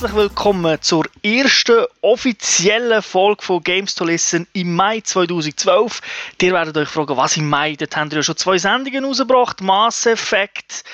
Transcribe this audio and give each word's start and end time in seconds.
herzlich 0.00 0.16
willkommen 0.16 0.80
zur 0.80 1.04
ersten 1.22 1.84
offiziellen 2.00 3.02
Folge 3.02 3.42
von 3.42 3.62
Games 3.62 3.94
to 3.94 4.06
Listen 4.06 4.46
im 4.54 4.74
Mai 4.74 5.02
2012. 5.02 6.00
Ihr 6.40 6.52
werdet 6.54 6.74
euch 6.78 6.88
fragen, 6.88 7.18
was 7.18 7.36
im 7.36 7.46
Mai? 7.50 7.76
Dort 7.76 7.94
haben 7.96 8.10
wir 8.10 8.16
ja 8.16 8.22
schon 8.22 8.38
zwei 8.38 8.56
Sendungen 8.56 9.04
rausgebracht. 9.04 9.60
Mass 9.60 10.06
Effect 10.06 10.84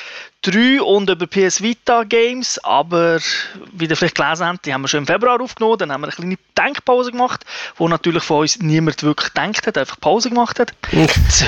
3 0.42 0.80
und 0.80 1.10
über 1.10 1.26
PS 1.26 1.60
Vita 1.60 2.04
Games, 2.04 2.58
aber 2.62 3.18
wie 3.72 3.86
ihr 3.86 3.96
vielleicht 3.96 4.14
gelesen 4.14 4.46
habt, 4.46 4.64
die 4.64 4.72
haben 4.72 4.82
wir 4.82 4.88
schon 4.88 5.00
im 5.00 5.06
Februar 5.06 5.40
aufgenommen, 5.40 5.78
dann 5.78 5.90
haben 5.90 6.02
wir 6.02 6.06
eine 6.06 6.14
kleine 6.14 6.36
Denkpause 6.56 7.10
gemacht, 7.10 7.44
wo 7.76 7.88
natürlich 7.88 8.22
von 8.22 8.42
uns 8.42 8.58
niemand 8.60 9.02
wirklich 9.02 9.34
gedacht 9.34 9.66
hat, 9.66 9.76
einfach 9.76 9.98
Pause 9.98 10.28
gemacht 10.28 10.60
hat. 10.60 10.72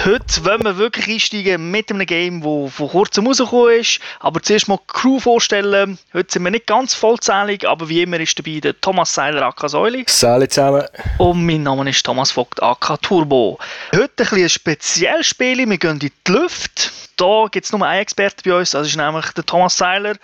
Heute 0.05 0.45
wollen 0.45 0.65
wir 0.65 0.79
wirklich 0.79 1.09
einsteigen 1.09 1.71
mit 1.71 1.93
einem 1.93 2.07
Game, 2.07 2.43
das 2.43 2.75
vor 2.75 2.91
kurzem 2.91 3.29
rausgekommen 3.29 3.79
ist, 3.79 4.01
aber 4.19 4.43
zuerst 4.43 4.67
mal 4.67 4.79
die 4.79 4.87
Crew 4.89 5.21
vorstellen. 5.21 5.99
Heute 6.13 6.33
sind 6.33 6.43
wir 6.43 6.51
nicht 6.51 6.67
ganz 6.67 6.95
vollzählig, 6.95 7.69
aber 7.69 7.89
wie 7.89 8.03
immer 8.03 8.19
ist 8.19 8.37
dabei 8.39 8.59
der 8.59 8.81
Thomas 8.81 9.15
Seiler 9.15 9.43
AK 9.43 9.71
Säuli. 9.71 10.05
Salut 10.09 10.53
zusammen. 10.53 10.85
Und 11.19 11.47
mein 11.47 11.63
Name 11.63 11.89
ist 11.89 12.05
Thomas 12.05 12.33
Vogt 12.33 12.61
AK 12.63 13.01
Turbo. 13.03 13.59
Heute 13.95 14.03
ein 14.03 14.09
bisschen 14.17 14.43
ein 14.43 14.49
spezielles 14.49 15.27
Spiel, 15.29 15.59
wir 15.59 15.79
gehen 15.79 15.93
in 15.93 15.99
die 16.01 16.13
Luft 16.29 16.93
da 17.21 17.47
gibt 17.51 17.67
es 17.67 17.73
nur 17.73 17.87
einen 17.87 18.03
Experten 18.03 18.49
bei 18.49 18.57
uns, 18.57 18.71
das 18.71 18.87
ist 18.89 18.97
nämlich 18.97 19.31
der 19.33 19.45
Thomas 19.45 19.77
Seiler. 19.77 20.17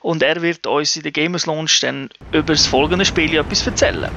Und 0.00 0.22
er 0.22 0.40
wird 0.42 0.66
uns 0.66 0.96
in 0.96 1.02
der 1.02 1.12
Gamers 1.12 1.46
Lounge 1.46 1.70
dann 1.80 2.08
über 2.32 2.52
das 2.52 2.66
folgende 2.66 3.04
Spiel 3.04 3.36
etwas 3.36 3.66
erzählen. 3.66 4.10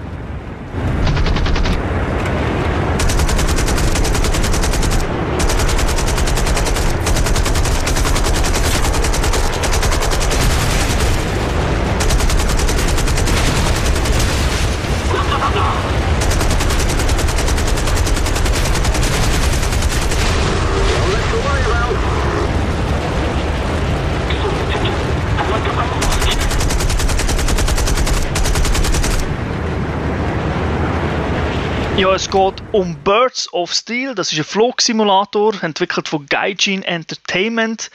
Ja, 31.99 32.13
es 32.15 32.31
geht 32.31 32.53
um 32.71 32.95
Birds 33.03 33.51
of 33.51 33.73
Steel. 33.73 34.15
Das 34.15 34.31
ist 34.31 34.37
ein 34.37 34.45
Flugsimulator, 34.45 35.61
entwickelt 35.61 36.07
von 36.07 36.25
Gaijin 36.27 36.81
Entertainment. 36.83 37.91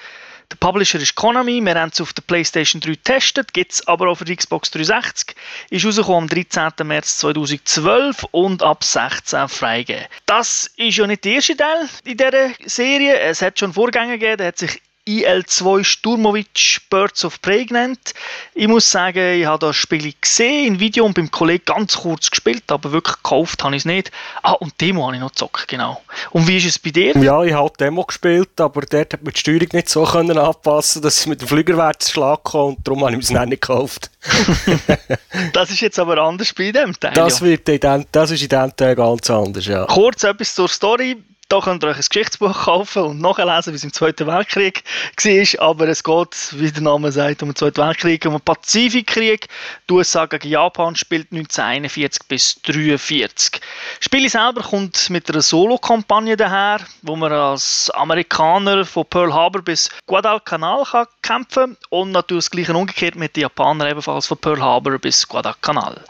Der 0.50 0.56
Publisher 0.56 1.00
ist 1.00 1.14
Konami. 1.14 1.58
Wir 1.62 1.74
haben 1.74 1.88
es 1.90 2.02
auf 2.02 2.12
der 2.12 2.20
PlayStation 2.20 2.82
3 2.82 2.90
getestet, 2.90 3.54
gibt 3.54 3.72
es 3.72 3.88
aber 3.88 4.10
auch 4.10 4.16
für 4.16 4.26
die 4.26 4.36
Xbox 4.36 4.70
360. 4.72 5.34
Ist 5.70 5.86
rausgekommen 5.86 6.24
am 6.24 6.28
13. 6.28 6.86
März 6.86 7.16
2012 7.16 8.24
und 8.30 8.62
ab 8.62 8.84
16 8.84 9.48
freigegeben. 9.48 10.04
Das 10.26 10.70
ist 10.76 10.98
ja 10.98 11.06
nicht 11.06 11.24
der 11.24 11.32
erste 11.36 11.56
Teil 11.56 11.88
in 12.04 12.18
dieser 12.18 12.50
Serie. 12.66 13.18
Es 13.20 13.40
hat 13.40 13.58
schon 13.58 13.72
Vorgänger 13.72 14.18
gegeben, 14.18 14.36
der 14.36 14.48
hat 14.48 14.58
sich 14.58 14.82
IL-2 15.06 15.84
Sturmovic 15.84 16.80
Birds 16.88 17.24
of 17.24 17.40
Prey 17.42 17.66
genannt. 17.66 18.14
Ich 18.54 18.68
muss 18.68 18.90
sagen, 18.90 19.38
ich 19.38 19.44
habe 19.44 19.66
das 19.66 19.76
Spiel 19.76 20.12
gesehen 20.18 20.66
im 20.66 20.80
Video 20.80 21.04
und 21.04 21.14
beim 21.14 21.30
Kollegen 21.30 21.64
ganz 21.66 21.98
kurz 21.98 22.30
gespielt, 22.30 22.64
aber 22.68 22.92
wirklich 22.92 23.16
gekauft 23.16 23.62
habe 23.62 23.76
ich 23.76 23.82
es 23.82 23.84
nicht. 23.84 24.10
Ah, 24.42 24.52
und 24.52 24.80
Demo 24.80 25.04
habe 25.04 25.16
ich 25.16 25.20
noch 25.20 25.30
gezockt, 25.30 25.68
genau. 25.68 26.02
Und 26.30 26.48
wie 26.48 26.56
ist 26.56 26.66
es 26.66 26.78
bei 26.78 26.90
dir? 26.90 27.16
Ja, 27.18 27.44
ich 27.44 27.52
habe 27.52 27.72
Demo 27.78 28.04
gespielt, 28.04 28.58
aber 28.58 28.80
dort 28.82 29.12
hat 29.12 29.22
man 29.22 29.34
die 29.34 29.40
Steuerung 29.40 29.68
nicht 29.72 29.88
so 29.88 30.04
können 30.04 30.38
anpassen 30.38 31.02
dass 31.02 31.18
es 31.18 31.26
mit 31.26 31.40
dem 31.40 31.48
Flügerwert 31.48 32.02
zu 32.02 32.12
Schlag 32.12 32.44
kam 32.44 32.60
und 32.60 32.78
darum 32.86 33.04
habe 33.04 33.12
ich 33.16 33.24
es 33.24 33.30
nicht 33.30 33.50
gekauft. 33.50 34.10
das 35.52 35.70
ist 35.70 35.80
jetzt 35.80 35.98
aber 35.98 36.18
anders 36.18 36.52
bei 36.54 36.72
dem 36.72 36.98
Teil. 36.98 37.12
Das, 37.12 37.42
wird 37.42 37.68
in 37.68 38.06
das 38.10 38.30
ist 38.30 38.42
in 38.42 38.48
diesem 38.48 38.76
Teil 38.76 38.96
ganz 38.96 39.28
anders, 39.28 39.66
ja. 39.66 39.84
Kurz 39.84 40.22
etwas 40.22 40.54
zur 40.54 40.68
Story 40.68 41.22
da 41.48 41.60
könnt 41.60 41.84
ihr 41.84 41.88
euch 41.88 41.96
ein 41.96 42.04
Geschichtsbuch 42.08 42.64
kaufen 42.64 43.02
und 43.02 43.20
nachlesen, 43.20 43.72
wie 43.72 43.76
es 43.76 43.84
im 43.84 43.92
Zweiten 43.92 44.26
Weltkrieg 44.26 44.82
war. 45.22 45.68
Aber 45.68 45.88
es 45.88 46.02
geht, 46.02 46.48
wie 46.52 46.72
der 46.72 46.82
Name 46.82 47.12
sagt, 47.12 47.42
um 47.42 47.50
den 47.50 47.56
Zweiten 47.56 47.82
Weltkrieg, 47.82 48.24
um 48.26 48.32
den 48.32 48.40
Pazifikkrieg. 48.40 49.48
Die 49.88 49.94
USA 49.94 50.26
gegen 50.26 50.48
Japan 50.48 50.96
spielt 50.96 51.32
1941 51.32 52.22
bis 52.28 52.56
1943. 52.66 53.52
Das 53.52 53.60
Spiel 54.00 54.28
selber 54.28 54.62
kommt 54.62 55.10
mit 55.10 55.28
einer 55.28 55.42
Solo-Kampagne 55.42 56.36
daher, 56.36 56.80
wo 57.02 57.14
man 57.16 57.32
als 57.32 57.90
Amerikaner 57.90 58.84
von 58.84 59.04
Pearl 59.06 59.32
Harbor 59.32 59.62
bis 59.62 59.90
Guadalcanal 60.06 60.84
kann 60.84 61.06
kämpfen 61.22 61.76
und 61.90 62.12
natürlich 62.12 62.44
das 62.44 62.50
Gleiche 62.50 62.74
umgekehrt 62.74 63.16
mit 63.16 63.36
den 63.36 63.42
Japanern 63.42 63.90
ebenfalls 63.90 64.26
von 64.26 64.38
Pearl 64.38 64.60
Harbor 64.60 64.98
bis 64.98 65.26
Guadalcanal. 65.26 66.02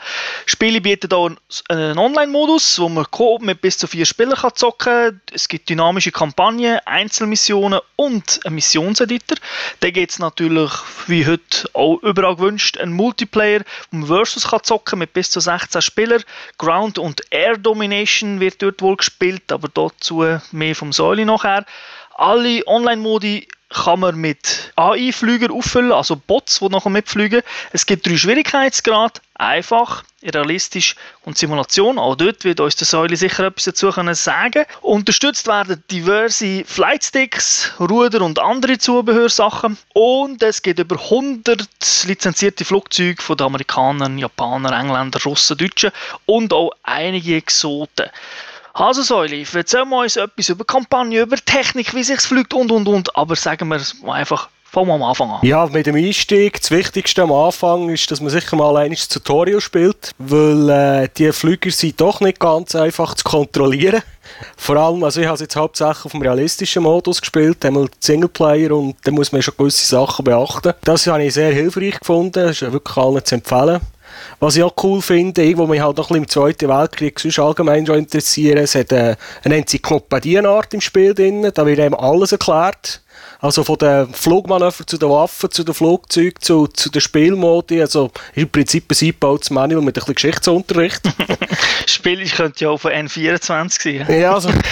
Spiele 0.46 0.80
bieten 0.80 1.12
auch 1.12 1.30
einen 1.68 1.98
Online-Modus, 1.98 2.78
wo 2.78 2.88
man 2.88 3.06
mit 3.40 3.60
bis 3.60 3.78
zu 3.78 3.86
vier 3.86 4.04
Spielern 4.04 4.36
kann 4.36 4.54
zocken 4.54 4.84
kann 4.84 5.20
es 5.32 5.48
gibt 5.48 5.68
dynamische 5.68 6.12
Kampagnen, 6.12 6.78
Einzelmissionen 6.84 7.80
und 7.96 8.40
einen 8.44 8.54
Missionseditor. 8.56 9.38
Dann 9.80 9.92
gibt 9.92 10.12
es 10.12 10.18
natürlich, 10.18 10.70
wie 11.06 11.26
heute 11.26 11.68
auch 11.72 12.02
überall 12.02 12.36
gewünscht, 12.36 12.78
einen 12.78 12.92
Multiplayer, 12.92 13.62
wo 13.90 13.98
man 13.98 14.06
Versus 14.06 14.48
kann 14.48 14.62
zocken 14.62 14.98
mit 14.98 15.12
bis 15.12 15.30
zu 15.30 15.40
16 15.40 15.82
Spielern. 15.82 16.22
Ground- 16.58 16.98
und 16.98 17.22
Air 17.30 17.56
Domination 17.56 18.40
wird 18.40 18.62
dort 18.62 18.82
wohl 18.82 18.96
gespielt, 18.96 19.50
aber 19.50 19.68
dazu 19.68 20.24
mehr 20.52 20.74
vom 20.74 20.92
Säule 20.92 21.24
nachher. 21.24 21.64
Alle 22.16 22.66
Online-Modi 22.66 23.48
kann 23.74 24.00
man 24.00 24.16
mit 24.16 24.72
AI-Flüger 24.76 25.52
auffüllen, 25.52 25.92
also 25.92 26.16
Bots, 26.16 26.60
die 26.60 26.68
nachher 26.68 26.90
mitfliegen. 26.90 27.42
Es 27.72 27.84
gibt 27.84 28.06
drei 28.06 28.16
Schwierigkeitsgrade. 28.16 29.20
Einfach, 29.36 30.04
realistisch 30.22 30.94
und 31.24 31.36
Simulation. 31.36 31.98
Auch 31.98 32.14
dort 32.14 32.44
wird 32.44 32.60
uns 32.60 32.76
der 32.76 32.86
Säule 32.86 33.16
sicher 33.16 33.44
etwas 33.44 33.64
dazu 33.64 33.90
können 33.90 34.14
sagen. 34.14 34.64
Unterstützt 34.80 35.48
werden 35.48 35.82
diverse 35.90 36.64
Flightsticks, 36.64 37.72
Ruder 37.80 38.22
und 38.22 38.38
andere 38.38 38.78
Zubehörsachen. 38.78 39.76
Und 39.92 40.40
es 40.42 40.62
gibt 40.62 40.78
über 40.78 41.00
100 41.00 41.68
lizenzierte 42.04 42.64
Flugzeuge 42.64 43.20
von 43.20 43.36
den 43.36 43.46
Amerikanern, 43.46 44.18
Japanern, 44.18 44.72
Engländern, 44.72 45.20
Russen, 45.24 45.58
Deutschen 45.58 45.90
und 46.26 46.52
auch 46.52 46.70
einige 46.84 47.34
Exoten. 47.34 48.08
Also 48.74 49.02
Säuli, 49.02 49.46
erzähl 49.54 49.84
mal 49.84 50.02
uns 50.02 50.16
etwas 50.16 50.48
über 50.48 50.64
Kampagne, 50.64 51.20
über 51.20 51.36
Technik, 51.36 51.94
wie 51.94 52.02
sich's 52.02 52.26
fliegt 52.26 52.52
und 52.52 52.72
und 52.72 52.88
und, 52.88 53.16
aber 53.16 53.36
sagen 53.36 53.68
wir 53.68 53.80
einfach 54.12 54.48
Fangen 54.74 54.88
wir 54.88 54.94
am 54.94 55.04
Anfang 55.04 55.30
an. 55.30 55.38
Ja, 55.42 55.66
mit 55.66 55.86
dem 55.86 55.94
Einstieg, 55.94 56.60
das 56.60 56.72
Wichtigste 56.72 57.22
am 57.22 57.30
Anfang 57.30 57.90
ist, 57.90 58.10
dass 58.10 58.20
man 58.20 58.30
sicher 58.30 58.56
mal 58.56 58.76
ein 58.76 58.92
Tutorial 58.92 59.60
spielt, 59.60 60.10
weil 60.18 60.68
äh, 60.68 61.08
die 61.16 61.30
Flüger 61.30 61.70
sind 61.70 62.00
doch 62.00 62.20
nicht 62.20 62.40
ganz 62.40 62.74
einfach 62.74 63.14
zu 63.14 63.22
kontrollieren. 63.22 64.02
Vor 64.56 64.76
allem, 64.76 65.04
also 65.04 65.20
ich 65.20 65.28
habe 65.28 65.38
jetzt 65.38 65.54
hauptsächlich 65.54 66.06
auf 66.06 66.10
dem 66.10 66.22
realistischen 66.22 66.82
Modus 66.82 67.20
gespielt, 67.20 67.64
einmal 67.64 67.86
Singleplayer 68.00 68.72
und 68.72 68.96
da 69.04 69.12
muss 69.12 69.30
man 69.30 69.42
schon 69.42 69.54
gewisse 69.56 69.86
Sachen 69.86 70.24
beachten. 70.24 70.72
Das 70.82 71.06
habe 71.06 71.22
ich 71.22 71.34
sehr 71.34 71.52
hilfreich 71.52 72.00
gefunden, 72.00 72.32
das 72.32 72.60
ist 72.60 72.72
wirklich 72.72 72.96
allen 72.96 73.24
zu 73.24 73.36
empfehlen. 73.36 73.80
Was 74.40 74.56
ich 74.56 74.62
auch 74.62 74.74
cool 74.82 75.00
finde, 75.02 75.42
ich, 75.42 75.56
wo 75.56 75.66
mich 75.66 75.80
halt 75.80 75.96
noch 75.96 76.10
ein 76.10 76.22
bisschen 76.22 76.24
im 76.24 76.28
Zweiten 76.28 76.68
Weltkrieg 76.68 77.18
sonst 77.18 77.38
allgemein 77.38 77.86
schon 77.86 77.98
interessiert, 77.98 78.58
es 78.58 78.74
hat 78.74 78.92
eine, 78.92 79.16
eine 79.44 79.56
Enzyklopädienart 79.56 80.74
im 80.74 80.80
Spiel 80.80 81.14
drin, 81.14 81.50
da 81.54 81.66
wird 81.66 81.78
eben 81.78 81.94
alles 81.94 82.32
erklärt. 82.32 83.00
Also 83.40 83.62
von 83.62 83.76
den 83.76 84.12
Flugmanövern 84.12 84.86
zu 84.86 84.96
den 84.96 85.10
Waffen, 85.10 85.50
zu 85.50 85.64
den 85.64 85.74
Flugzeugen, 85.74 86.40
zu, 86.40 86.66
zu 86.66 86.90
den 86.90 87.00
Spielmodi. 87.00 87.80
Also 87.80 88.10
im 88.34 88.48
Prinzip 88.48 88.90
ein 88.90 88.96
eingebautes 88.98 89.50
Manual 89.50 89.82
mit 89.82 89.96
ein 89.96 90.00
bisschen 90.00 90.14
Geschichtsunterricht. 90.14 91.02
Spiel 91.86 92.26
könnte 92.30 92.64
ja 92.64 92.70
auch 92.70 92.78
von 92.78 92.92
N24 92.92 94.04
sein. 94.06 94.20
Ja, 94.20 94.34
also... 94.34 94.50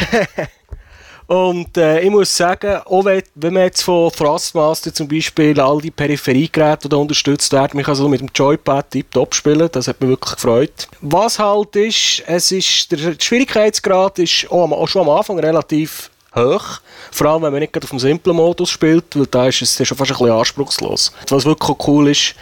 Und 1.26 1.76
äh, 1.76 2.00
ich 2.00 2.10
muss 2.10 2.36
sagen, 2.36 2.80
auch 2.84 3.04
wenn, 3.04 3.22
wenn 3.34 3.54
man 3.54 3.64
jetzt 3.64 3.82
von 3.82 4.10
Thrustmaster 4.10 4.92
zum 4.92 5.08
Beispiel 5.08 5.58
all 5.60 5.80
die 5.80 5.90
Peripheriegeräte 5.90 6.88
die 6.88 6.96
unterstützt 6.96 7.52
werden, 7.52 7.70
man 7.74 7.84
kann 7.84 7.94
so 7.94 8.08
mit 8.08 8.20
dem 8.20 8.30
Joypad 8.34 8.90
tiptop 8.90 9.34
spielen, 9.34 9.68
das 9.70 9.88
hat 9.88 10.00
mich 10.00 10.10
wirklich 10.10 10.34
gefreut. 10.34 10.88
Was 11.00 11.38
halt 11.38 11.76
ist, 11.76 12.22
es 12.26 12.52
ist, 12.52 12.92
der 12.92 13.14
Schwierigkeitsgrad 13.18 14.18
ist 14.18 14.50
auch, 14.50 14.70
auch 14.70 14.88
schon 14.88 15.02
am 15.02 15.10
Anfang 15.10 15.38
relativ 15.38 16.10
hoch. 16.34 16.80
Vor 17.10 17.26
allem, 17.26 17.42
wenn 17.42 17.52
man 17.52 17.60
nicht 17.60 17.76
auf 17.76 17.90
dem 17.90 17.98
simplen 17.98 18.36
Modus 18.36 18.70
spielt, 18.70 19.16
weil 19.16 19.26
da 19.26 19.46
ist 19.46 19.62
es 19.62 19.74
schon 19.86 19.96
fast 19.96 20.10
ein 20.10 20.18
bisschen 20.18 20.32
anspruchslos. 20.32 21.12
Was 21.28 21.44
wirklich 21.44 21.76
cool 21.86 22.08
ist, 22.08 22.34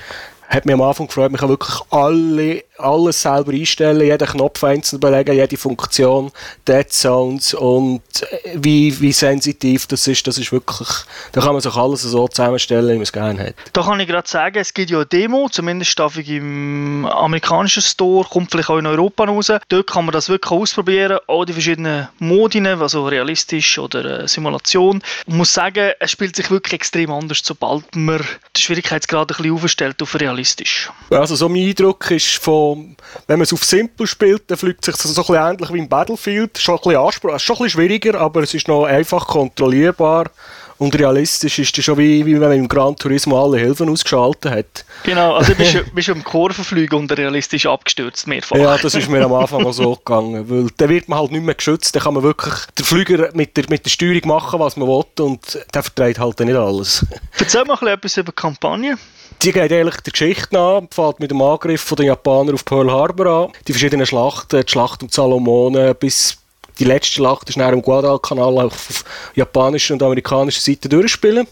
hat 0.49 0.67
mich 0.67 0.75
am 0.75 0.83
Anfang 0.83 1.06
gefreut, 1.06 1.31
man 1.31 1.41
kann 1.41 1.49
wirklich 1.49 1.81
alle 1.91 2.65
alles 2.81 3.23
selber 3.23 3.53
einstellen, 3.53 4.00
jeden 4.00 4.29
Knopf 4.29 4.62
einzeln 4.65 5.00
belegen, 5.00 5.35
jede 5.35 5.56
Funktion, 5.56 6.31
Dead 6.67 6.91
Zones 6.93 7.55
und 7.55 8.03
äh, 8.23 8.56
wie, 8.56 9.00
wie 9.00 9.12
sensitiv 9.12 9.87
das 9.87 10.06
ist, 10.06 10.27
das 10.27 10.38
ist 10.38 10.53
wirklich, 10.53 10.88
da 11.32 11.41
kann 11.41 11.53
man 11.53 11.61
sich 11.61 11.75
alles 11.75 12.03
so 12.03 12.29
zusammenstellen, 12.29 12.88
wie 12.88 12.94
man 12.94 13.03
es 13.03 13.12
gerne 13.12 13.49
hat. 13.49 13.55
Da 13.73 13.82
kann 13.82 14.00
ich 14.00 14.09
gerade 14.09 14.29
sagen, 14.29 14.59
es 14.59 14.75
gibt 14.75 14.91
ja 14.91 14.99
eine 14.99 15.06
Demo, 15.06 15.49
zumindest 15.49 15.99
darf 15.99 16.17
ich 16.17 16.29
im 16.29 17.06
amerikanischen 17.06 17.82
Store, 17.82 18.29
kommt 18.29 18.50
vielleicht 18.50 18.71
auch 18.71 18.79
in 18.79 18.87
Europa 18.87 19.25
raus. 19.25 19.53
Dort 19.69 19.87
kann 19.87 20.05
man 20.05 20.12
das 20.12 20.29
wirklich 20.29 20.50
ausprobieren, 20.50 21.19
auch 21.26 21.44
die 21.44 21.53
verschiedenen 21.53 22.09
Modine, 22.19 22.79
also 22.81 23.06
realistisch 23.06 23.79
oder 23.79 24.26
Simulation. 24.29 25.03
Ich 25.26 25.35
muss 25.35 25.53
sagen, 25.53 25.93
es 25.99 26.11
spielt 26.11 26.37
sich 26.37 26.50
wirklich 26.50 26.75
extrem 26.75 27.11
anders, 27.11 27.41
sobald 27.43 27.94
man 27.97 28.19
den 28.19 28.61
Schwierigkeitsgrad 28.61 29.31
ein 29.33 29.37
bisschen 29.37 29.55
aufstellt 29.55 30.03
auf 30.03 30.19
realistisch. 30.19 30.91
Also 31.11 31.35
so 31.37 31.49
mein 31.49 31.69
Eindruck 31.69 32.11
ist 32.11 32.37
von, 32.37 32.69
wenn 32.75 33.38
man 33.38 33.43
es 33.43 33.52
auf 33.52 33.64
Simple 33.64 34.06
spielt, 34.06 34.50
dann 34.50 34.58
fliegt 34.58 34.84
sich 34.84 34.96
das 34.96 35.02
so 35.02 35.22
ein 35.22 35.26
bisschen 35.26 35.50
ähnlich 35.50 35.72
wie 35.72 35.78
im 35.78 35.88
Battlefield. 35.88 36.58
Schon 36.58 36.76
ein 36.76 36.81
bisschen 36.82 37.00
Anspruch, 37.00 37.38
schon 37.38 37.56
ein 37.56 37.62
bisschen 37.64 37.81
schwieriger, 37.81 38.20
aber 38.20 38.43
es 38.43 38.55
ist 38.55 38.69
noch 38.69 38.84
einfach 38.84 39.26
kontrollierbar. 39.26 40.31
Und 40.81 40.99
realistisch 40.99 41.58
ist 41.58 41.76
das 41.76 41.84
schon 41.84 41.99
wie, 41.99 42.25
wie 42.25 42.32
wenn 42.32 42.49
man 42.49 42.52
im 42.52 42.67
Gran 42.67 42.96
Turismo 42.96 43.38
alle 43.38 43.58
Hilfen 43.58 43.90
ausgeschaltet 43.90 44.50
hat. 44.50 44.84
Genau, 45.02 45.34
also 45.34 45.55
bist 45.55 45.75
du 45.75 45.84
bist 45.84 46.08
im 46.08 46.25
Kurvenflügen 46.25 46.99
und 46.99 47.12
realistisch 47.12 47.67
abgestürzt 47.67 48.26
mehrfach. 48.26 48.56
Ja, 48.56 48.78
das 48.78 48.94
ist 48.94 49.11
mir 49.11 49.23
am 49.23 49.34
Anfang 49.34 49.66
auch 49.66 49.75
so 49.75 49.94
gegangen, 50.05 50.49
weil 50.49 50.69
dann 50.78 50.88
wird 50.88 51.06
man 51.06 51.19
halt 51.19 51.32
nicht 51.32 51.44
mehr 51.44 51.55
geschützt, 51.55 51.94
dann 51.94 52.02
kann 52.02 52.14
man 52.14 52.23
wirklich 52.23 52.55
den 52.78 52.87
Flüger 52.87 53.28
mit 53.34 53.58
der, 53.58 53.64
mit 53.69 53.84
der 53.84 53.90
Steuerung 53.90 54.26
machen, 54.26 54.58
was 54.58 54.78
man 54.78 54.88
will 54.88 55.05
und 55.20 55.58
der 55.75 55.82
vertreibt 55.82 56.19
halt 56.19 56.40
dann 56.40 56.46
nicht 56.46 56.56
alles. 56.56 57.05
Erzähl 57.38 57.66
mal 57.66 57.76
etwas 57.87 58.16
über 58.16 58.32
die 58.32 58.37
Kampagne. 58.37 58.96
Die 59.42 59.52
geht 59.52 59.72
eigentlich 59.72 59.96
der 60.02 60.12
Geschichte 60.12 60.58
an, 60.58 60.88
fängt 60.90 61.19
mit 61.19 61.31
dem 61.31 61.40
Angriff 61.40 61.94
der 61.96 62.04
Japaner 62.04 62.52
auf 62.52 62.62
Pearl 62.62 62.92
Harbor 62.92 63.26
an. 63.26 63.52
Die 63.66 63.72
verschiedenen 63.72 64.04
Schlachten, 64.04 64.60
die 64.60 64.70
Schlacht 64.70 65.02
um 65.02 65.08
Salomone 65.08 65.94
bis 65.94 66.37
die 66.78 66.84
letzte 66.84 67.14
Schlacht 67.14 67.48
ist 67.48 67.56
nach 67.56 67.70
dem 67.70 67.81
Guadalcanal 67.81 68.58
auf 68.58 69.02
japanischer 69.34 69.94
und 69.94 70.02
amerikanischer 70.02 70.60
Seite 70.60 70.90
durchspielen. 70.90 71.46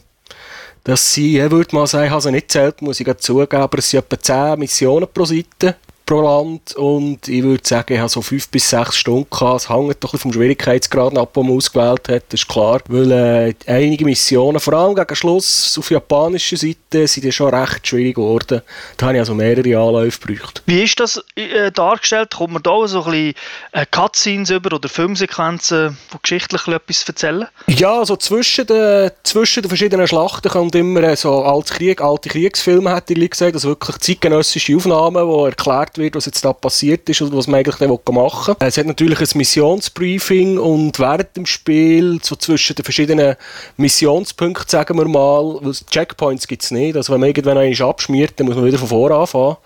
Das 0.84 1.14
sind, 1.14 1.36
ich 1.36 1.50
würde 1.50 1.74
mal 1.74 1.86
sagen, 1.86 2.20
sie 2.20 2.30
nicht 2.30 2.50
zählt, 2.50 2.82
muss 2.82 3.00
ich 3.00 3.16
zugeben, 3.18 3.62
aber 3.62 3.78
es 3.78 3.88
sind 3.88 4.04
etwa 4.04 4.20
10 4.20 4.58
Missionen 4.58 5.08
pro 5.12 5.24
Seite 5.24 5.76
pro 6.08 6.22
Land 6.22 6.74
und 6.74 7.28
ich 7.28 7.42
würde 7.42 7.62
sagen, 7.62 7.92
ich 7.92 7.98
habe 7.98 8.08
so 8.08 8.22
fünf 8.22 8.48
bis 8.48 8.70
sechs 8.70 8.96
Stunden 8.96 9.28
gehabt. 9.30 9.60
Es 9.60 9.68
hängt 9.68 10.02
doch 10.02 10.18
vom 10.18 10.32
Schwierigkeitsgrad 10.32 11.18
ab, 11.18 11.34
den 11.34 11.46
man 11.46 11.56
ausgewählt 11.56 12.08
hat, 12.08 12.22
das 12.30 12.40
ist 12.40 12.48
klar. 12.48 12.80
Weil 12.88 13.12
äh, 13.12 13.54
einige 13.66 14.06
Missionen, 14.06 14.58
vor 14.58 14.72
allem 14.72 14.94
gegen 14.94 15.14
Schluss 15.14 15.76
auf 15.78 15.90
japanischer 15.90 16.56
Seite, 16.56 17.06
sind 17.06 17.26
ja 17.26 17.30
schon 17.30 17.54
recht 17.54 17.86
schwierig 17.86 18.14
geworden. 18.14 18.62
Da 18.96 19.06
habe 19.06 19.16
ich 19.16 19.20
also 19.20 19.34
mehrere 19.34 19.78
Anläufe 19.78 20.26
gebraucht. 20.26 20.62
Wie 20.64 20.82
ist 20.82 20.98
das 20.98 21.22
äh, 21.36 21.70
dargestellt? 21.70 22.34
Kommt 22.34 22.54
man 22.54 22.62
da 22.62 22.88
so 22.88 23.04
ein 23.04 23.10
bisschen 23.10 23.34
äh, 23.72 23.84
Cutscenes 23.90 24.48
über 24.48 24.74
oder 24.74 24.88
Filmsequenzen, 24.88 25.98
die 26.10 26.16
geschichtlich 26.22 26.66
etwas 26.68 27.06
erzählen? 27.06 27.48
Ja, 27.66 27.98
also 27.98 28.16
zwischen 28.16 28.66
den, 28.66 29.10
zwischen 29.24 29.62
den 29.62 29.68
verschiedenen 29.68 30.08
Schlachten 30.08 30.48
kommt 30.50 30.74
immer 30.74 31.02
äh, 31.02 31.16
so 31.16 31.42
alte, 31.42 31.74
Krieg, 31.74 32.00
alte 32.00 32.30
Kriegsfilme, 32.30 32.94
hätte 32.94 33.12
ich 33.12 33.30
gesagt, 33.30 33.52
also 33.52 33.68
wirklich 33.68 33.98
zeitgenössische 33.98 34.74
Aufnahmen, 34.74 35.28
die 35.28 35.44
erklärt 35.44 35.97
wird, 35.98 36.14
was 36.14 36.26
jetzt 36.26 36.44
da 36.44 36.52
passiert 36.52 37.08
ist 37.08 37.20
und 37.20 37.36
was 37.36 37.46
man 37.46 37.60
eigentlich 37.60 37.76
dann 37.76 37.90
machen 38.14 38.54
will. 38.58 38.68
Es 38.68 38.78
hat 38.78 38.86
natürlich 38.86 39.20
ein 39.20 39.38
Missionsbriefing 39.38 40.58
und 40.58 40.98
während 40.98 41.36
dem 41.36 41.46
Spiel, 41.46 42.18
so 42.22 42.36
zwischen 42.36 42.76
den 42.76 42.84
verschiedenen 42.84 43.36
Missionspunkten, 43.76 44.68
sagen 44.68 44.96
wir 44.96 45.08
mal, 45.08 45.60
Checkpoints 45.90 46.46
gibt 46.46 46.62
es 46.62 46.70
nicht, 46.70 46.96
also 46.96 47.12
wenn 47.12 47.20
man 47.20 47.28
irgendwann 47.28 47.58
einmal 47.58 47.88
abschmiert, 47.88 48.34
dann 48.36 48.46
muss 48.46 48.56
man 48.56 48.64
wieder 48.64 48.78
von 48.78 48.88
vorne 48.88 49.16
anfangen 49.16 49.56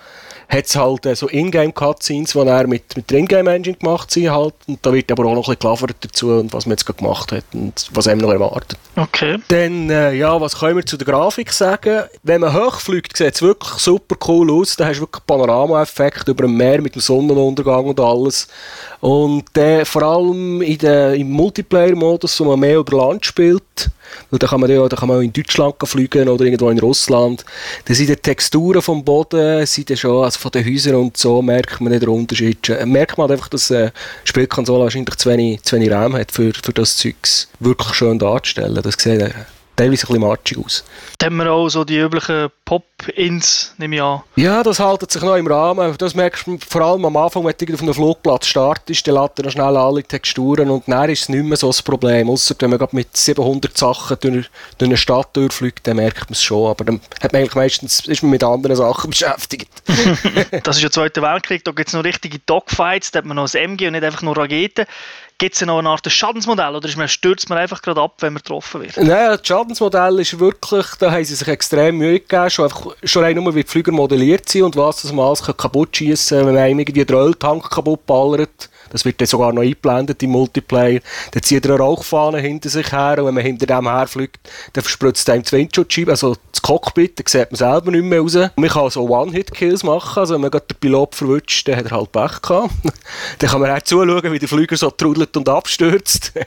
hat 0.52 0.66
es 0.66 0.76
halt 0.76 1.06
äh, 1.06 1.16
so 1.16 1.28
Ingame-Cutscenes, 1.28 2.32
die 2.32 2.38
er 2.38 2.66
mit, 2.66 2.94
mit 2.94 3.10
der 3.10 3.19
Ingame-Engine 3.19 3.76
gemacht 3.76 4.10
sind 4.10 4.31
halt. 4.31 4.54
Und 4.66 4.84
da 4.84 4.93
wird 4.93 5.10
aber 5.10 5.25
auch 5.25 5.34
noch 5.34 5.49
ein 5.49 5.56
bisschen 5.56 5.94
dazu 6.00 6.28
und 6.28 6.52
was 6.52 6.66
man 6.66 6.72
jetzt 6.72 6.84
gemacht 6.84 7.32
hat 7.32 7.44
und 7.54 7.88
was 7.93 8.06
einem 8.06 8.20
noch 8.20 8.32
erwartet. 8.32 8.78
Okay. 8.96 9.38
Dann, 9.49 9.88
äh, 9.88 10.12
ja, 10.12 10.38
was 10.38 10.58
können 10.58 10.76
wir 10.76 10.84
zu 10.84 10.99
der 10.99 11.06
Grafik 11.06 11.52
sagen? 11.52 12.02
Wenn 12.22 12.43
man 12.43 12.52
hochfliegt, 12.52 13.16
sieht 13.16 13.34
es 13.34 13.40
wirklich 13.40 13.72
super 13.75 14.16
cool 14.28 14.50
aus. 14.52 14.76
Da 14.76 14.87
hast 14.87 14.99
du 14.99 15.02
wirklich 15.02 15.25
Panorama-Effekt 15.26 16.28
über 16.28 16.43
dem 16.43 16.56
Meer 16.56 16.82
mit 16.82 16.94
dem 16.94 17.00
Sonnenuntergang 17.00 17.87
und 17.87 17.98
alles. 17.98 18.46
Und 19.00 19.56
äh, 19.56 19.84
vor 19.84 20.02
allem 20.02 20.60
in 20.60 20.78
der, 20.78 21.14
im 21.14 21.31
Multiplayer-Modus, 21.31 22.38
wo 22.40 22.44
man 22.44 22.60
mehr 22.60 22.76
über 22.76 22.98
Land 22.98 23.25
spielt, 23.25 23.90
weil 24.31 24.38
da 24.38 24.46
kann 24.46 24.60
man 24.60 24.70
ja, 24.70 24.87
da 24.88 24.96
kann 24.96 25.08
man 25.08 25.19
auch 25.19 25.22
in 25.22 25.32
Deutschland 25.32 25.75
fliegen 25.84 26.28
oder 26.28 26.44
irgendwo 26.44 26.70
in 26.70 26.78
Russland. 26.78 27.44
Da 27.84 27.94
sind 27.94 28.08
die 28.08 28.16
Texturen 28.16 28.82
vom 28.82 29.02
Boden, 29.05 29.66
sind 29.66 29.98
schon, 29.98 30.25
also 30.25 30.38
von 30.43 30.50
den 30.50 30.67
Häusern 30.67 30.97
und 30.97 31.17
so, 31.17 31.41
merkt 31.41 31.81
man 31.81 31.93
nicht 31.93 32.03
den 32.03 32.11
Unterschied. 32.11 32.69
Äh, 32.69 32.85
merkt 32.85 33.17
man 33.17 33.31
einfach, 33.31 33.49
dass 33.49 33.71
äh, 33.71 33.91
die 34.25 34.29
Spielkonsole 34.29 34.85
wahrscheinlich 34.85 35.17
zu 35.17 35.31
wenig, 35.31 35.62
zu 35.62 35.77
wenig 35.77 35.91
RAM 35.91 36.15
hat, 36.15 36.33
für, 36.33 36.53
für 36.53 36.73
das 36.73 36.97
Zeugs 36.97 37.49
wirklich 37.61 37.94
schön 37.94 38.19
darzustellen. 38.19 38.83
Das 38.83 38.94
sieht 38.99 39.21
äh, 39.21 39.31
teilweise 39.82 40.06
ein 40.06 40.08
bisschen 40.08 40.29
matschig 40.29 40.58
aus. 40.58 40.84
Dann 41.19 41.32
haben 41.32 41.37
wir 41.38 41.52
auch 41.52 41.69
so 41.69 41.84
die 41.84 41.99
üblichen 41.99 42.50
Pop-Ins, 42.64 43.75
nehme 43.79 43.96
ich 43.96 44.02
an. 44.02 44.23
Ja, 44.37 44.62
das 44.62 44.79
hält 44.79 45.11
sich 45.11 45.23
noch 45.23 45.37
im 45.37 45.46
Rahmen. 45.46 45.94
Das 45.99 46.14
merkst 46.14 46.46
du 46.46 46.58
vor 46.69 46.81
allem 46.82 47.05
am 47.05 47.17
Anfang, 47.17 47.44
wenn 47.44 47.55
du 47.58 47.75
auf 47.75 47.82
einem 47.82 47.94
Flugplatz 47.94 48.46
startest, 48.46 49.06
dann 49.06 49.17
lädt 49.17 49.38
er 49.38 49.50
schnell 49.50 49.76
alle 49.76 50.02
Texturen 50.02 50.70
und 50.70 50.84
dann 50.87 51.11
ist 51.11 51.23
es 51.23 51.29
nicht 51.29 51.44
mehr 51.44 51.56
so 51.56 51.69
das 51.69 51.82
Problem. 51.82 52.31
Außer 52.31 52.55
wenn 52.61 52.70
man 52.70 52.88
mit 52.93 53.17
700 53.17 53.76
Sachen 53.76 54.17
durch, 54.20 54.46
eine 54.81 54.96
Stadt 54.96 55.37
durchfliegt, 55.37 55.87
dann 55.87 55.96
merkt 55.96 56.31
man 56.31 56.32
es 56.32 56.43
schon. 56.43 56.70
Aber 56.70 56.84
dann 56.84 57.00
hat 57.23 57.32
man 57.32 57.40
eigentlich 57.40 57.55
meistens, 57.55 58.06
ist 58.06 58.23
man 58.23 58.31
mit 58.31 58.44
anderen 58.44 58.76
Sachen 58.76 59.11
beschäftigt. 59.11 59.70
das 60.62 60.76
ist 60.76 60.82
ja 60.82 60.88
der 60.88 60.90
Zweite 60.93 61.23
Weltkrieg, 61.23 61.64
da 61.64 61.73
gibt 61.73 61.88
es 61.88 61.94
noch 61.94 62.05
richtige 62.05 62.38
Dogfights, 62.40 63.11
da 63.11 63.19
hat 63.19 63.26
man 63.26 63.37
noch 63.37 63.44
das 63.44 63.55
MG 63.55 63.87
und 63.87 63.93
nicht 63.93 64.05
einfach 64.05 64.23
nur 64.23 64.37
Raketen. 64.37 64.87
Gibt 65.43 65.56
es 65.56 65.67
noch 65.67 65.81
eine 65.81 65.89
Art 65.89 66.09
Schadensmodell 66.09 66.77
oder 66.77 66.89
man, 66.97 67.09
stürzt 67.09 67.49
man 67.49 67.59
einfach 67.59 67.83
gerade 67.83 68.00
ab, 68.00 68.15
wenn 68.21 68.33
man 68.33 68.43
getroffen 68.44 68.83
wird? 68.83 68.97
Nein, 68.97 69.09
das 69.09 69.41
Schadensmodell 69.43 70.21
ist 70.21 70.39
wirklich, 70.39 70.87
da 71.00 71.11
haben 71.11 71.25
sie 71.25 71.35
sich 71.35 71.49
extrem 71.49 71.99
Mühe 71.99 72.21
gegeben, 72.21 72.49
schon, 72.49 72.67
einfach, 72.67 72.94
schon 73.03 73.25
rein 73.25 73.35
nur 73.35 73.53
wie 73.53 73.65
die 73.65 73.69
Flüger 73.69 73.91
modelliert 73.91 74.49
sind 74.49 74.62
und 74.62 74.77
was 74.77 75.03
das 75.03 75.12
alles 75.12 75.43
kaputt 75.43 75.97
schießen 75.97 76.47
wenn 76.47 76.55
man 76.55 76.69
irgendwie 76.69 77.05
den 77.05 77.17
Öltank 77.17 77.69
kaputt 77.69 78.06
ballert. 78.06 78.71
Das 78.93 79.05
wird 79.05 79.21
dann 79.21 79.27
sogar 79.27 79.53
noch 79.53 79.62
eingeblendet 79.62 80.23
im 80.23 80.31
Multiplayer. 80.31 81.00
Dann 81.33 81.43
zieht 81.43 81.65
er 81.65 81.73
eine 81.73 81.81
Rauchfahne 81.81 82.39
hinter 82.39 82.69
sich 82.69 82.93
her 82.93 83.17
und 83.19 83.27
wenn 83.27 83.35
man 83.35 83.43
hinter 83.43 83.67
dem 83.67 83.89
herfliegt, 83.89 84.49
dann 84.75 84.83
verspritzt 84.83 85.29
einem 85.31 85.43
die 85.43 85.53
Windschutzscheibe, 85.53 86.11
also 86.11 86.37
das 86.53 86.62
Cockpit, 86.62 87.19
dann 87.19 87.27
sieht 87.27 87.50
man 87.50 87.56
selber 87.56 87.91
nicht 87.91 88.05
mehr 88.05 88.21
raus. 88.21 88.37
Man 88.56 88.71
kann 88.71 88.91
so 88.91 89.09
One-Hit-Kills 89.09 89.83
machen, 89.83 90.21
also 90.21 90.35
wenn 90.35 90.43
man 90.43 90.50
den 90.50 90.77
Pilot 90.79 91.15
verwünscht, 91.15 91.67
dann 91.67 91.77
hat 91.77 91.87
er 91.87 91.97
halt 91.97 92.12
Pech 92.12 92.43
gehabt. 92.43 92.71
dann 93.39 93.50
kann 93.50 93.61
man 93.61 93.71
auch 93.71 93.83
zuschauen, 93.83 94.33
wie 94.33 94.39
der 94.39 94.49
Flüger 94.49 94.77
so 94.77 94.91
trudelt 94.91 95.37
und 95.37 95.49
abstürzt. 95.49 96.33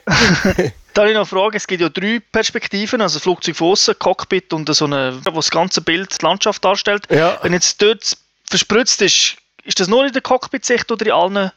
Da 0.95 1.01
habe 1.01 1.11
ich 1.11 1.15
noch 1.15 1.29
eine 1.29 1.41
Frage. 1.41 1.57
Es 1.57 1.67
gibt 1.67 1.81
ja 1.81 1.89
drei 1.89 2.21
Perspektiven, 2.31 3.01
also 3.01 3.19
Flugzeug 3.19 3.57
von 3.57 3.71
außen, 3.73 3.99
Cockpit 3.99 4.53
und 4.53 4.73
so 4.73 4.85
eine, 4.85 5.19
wo 5.25 5.31
das 5.31 5.51
ganze 5.51 5.81
Bild 5.81 6.21
die 6.21 6.25
Landschaft 6.25 6.63
darstellt. 6.63 7.03
Ja. 7.11 7.37
Wenn 7.41 7.51
jetzt 7.51 7.81
dort 7.81 8.17
verspritzt 8.45 9.01
ist, 9.01 9.35
ist 9.65 9.79
das 9.81 9.89
nur 9.89 10.05
in 10.05 10.13
der 10.13 10.21
Cockpit-Sicht 10.21 10.89
oder 10.89 11.05
in 11.05 11.11
allen 11.11 11.51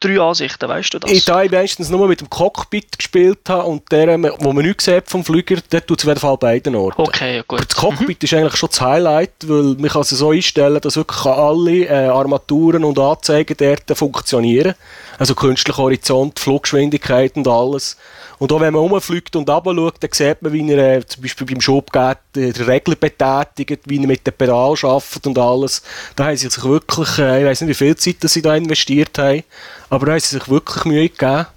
drei 0.00 0.18
Ansichten, 0.18 0.68
weißt 0.68 0.94
du 0.94 0.98
das? 0.98 1.10
Ich 1.10 1.28
habe 1.28 1.48
meistens 1.50 1.90
nur 1.90 2.08
mit 2.08 2.20
dem 2.20 2.30
Cockpit 2.30 2.98
gespielt 2.98 3.48
habe 3.48 3.68
und 3.68 3.90
der, 3.92 4.20
wo 4.40 4.52
man 4.52 4.64
nicht 4.64 4.80
sieht 4.80 5.08
vom 5.08 5.24
Flüger, 5.24 5.56
der 5.70 5.86
tut 5.86 5.98
es 5.98 6.04
auf 6.04 6.08
jeden 6.08 6.20
Fall 6.20 6.36
beiden 6.38 6.74
Orten. 6.74 7.00
Okay, 7.00 7.42
gut. 7.46 7.60
Aber 7.60 7.66
das 7.66 7.76
Cockpit 7.76 8.22
mhm. 8.22 8.24
ist 8.24 8.34
eigentlich 8.34 8.56
schon 8.56 8.68
das 8.70 8.80
Highlight, 8.80 9.32
weil 9.46 9.74
man 9.78 9.90
kann 9.90 10.02
es 10.02 10.10
so 10.10 10.30
einstellen, 10.30 10.80
dass 10.80 10.96
wirklich 10.96 11.24
alle 11.26 11.84
äh, 11.84 12.06
Armaturen 12.06 12.84
und 12.84 12.98
Anzeigen 12.98 13.56
dort 13.56 13.98
funktionieren. 13.98 14.74
Also 15.20 15.34
künstlicher 15.34 15.76
Horizont, 15.76 16.38
Fluggeschwindigkeit 16.38 17.36
und 17.36 17.46
alles. 17.46 17.98
Und 18.38 18.50
auch 18.54 18.60
wenn 18.62 18.72
man 18.72 18.80
rumfliegt 18.80 19.36
und 19.36 19.50
runter 19.50 19.92
dann 20.00 20.10
sieht 20.14 20.40
man, 20.40 20.50
wie 20.50 20.72
er 20.72 20.96
äh, 20.96 21.06
zum 21.06 21.20
Beispiel 21.20 21.46
beim 21.46 21.60
Schubgerät 21.60 22.16
äh, 22.34 22.52
den 22.52 22.64
Regler 22.64 22.94
betätigt, 22.94 23.82
wie 23.84 24.00
er 24.00 24.06
mit 24.06 24.26
dem 24.26 24.32
Pedal 24.32 24.74
arbeitet 24.82 25.26
und 25.26 25.36
alles. 25.36 25.82
Da 26.16 26.24
haben 26.24 26.36
sie 26.38 26.48
sich 26.48 26.64
wirklich, 26.64 27.18
äh, 27.18 27.40
ich 27.40 27.46
weiß 27.46 27.60
nicht, 27.60 27.68
wie 27.68 27.74
viel 27.74 27.96
Zeit 27.96 28.16
sie 28.30 28.40
da 28.40 28.56
investiert 28.56 29.18
haben, 29.18 29.42
aber 29.90 30.06
da 30.06 30.12
haben 30.12 30.20
sie 30.20 30.38
sich 30.38 30.48
wirklich 30.48 30.86
Mühe 30.86 31.10
gegeben. 31.10 31.48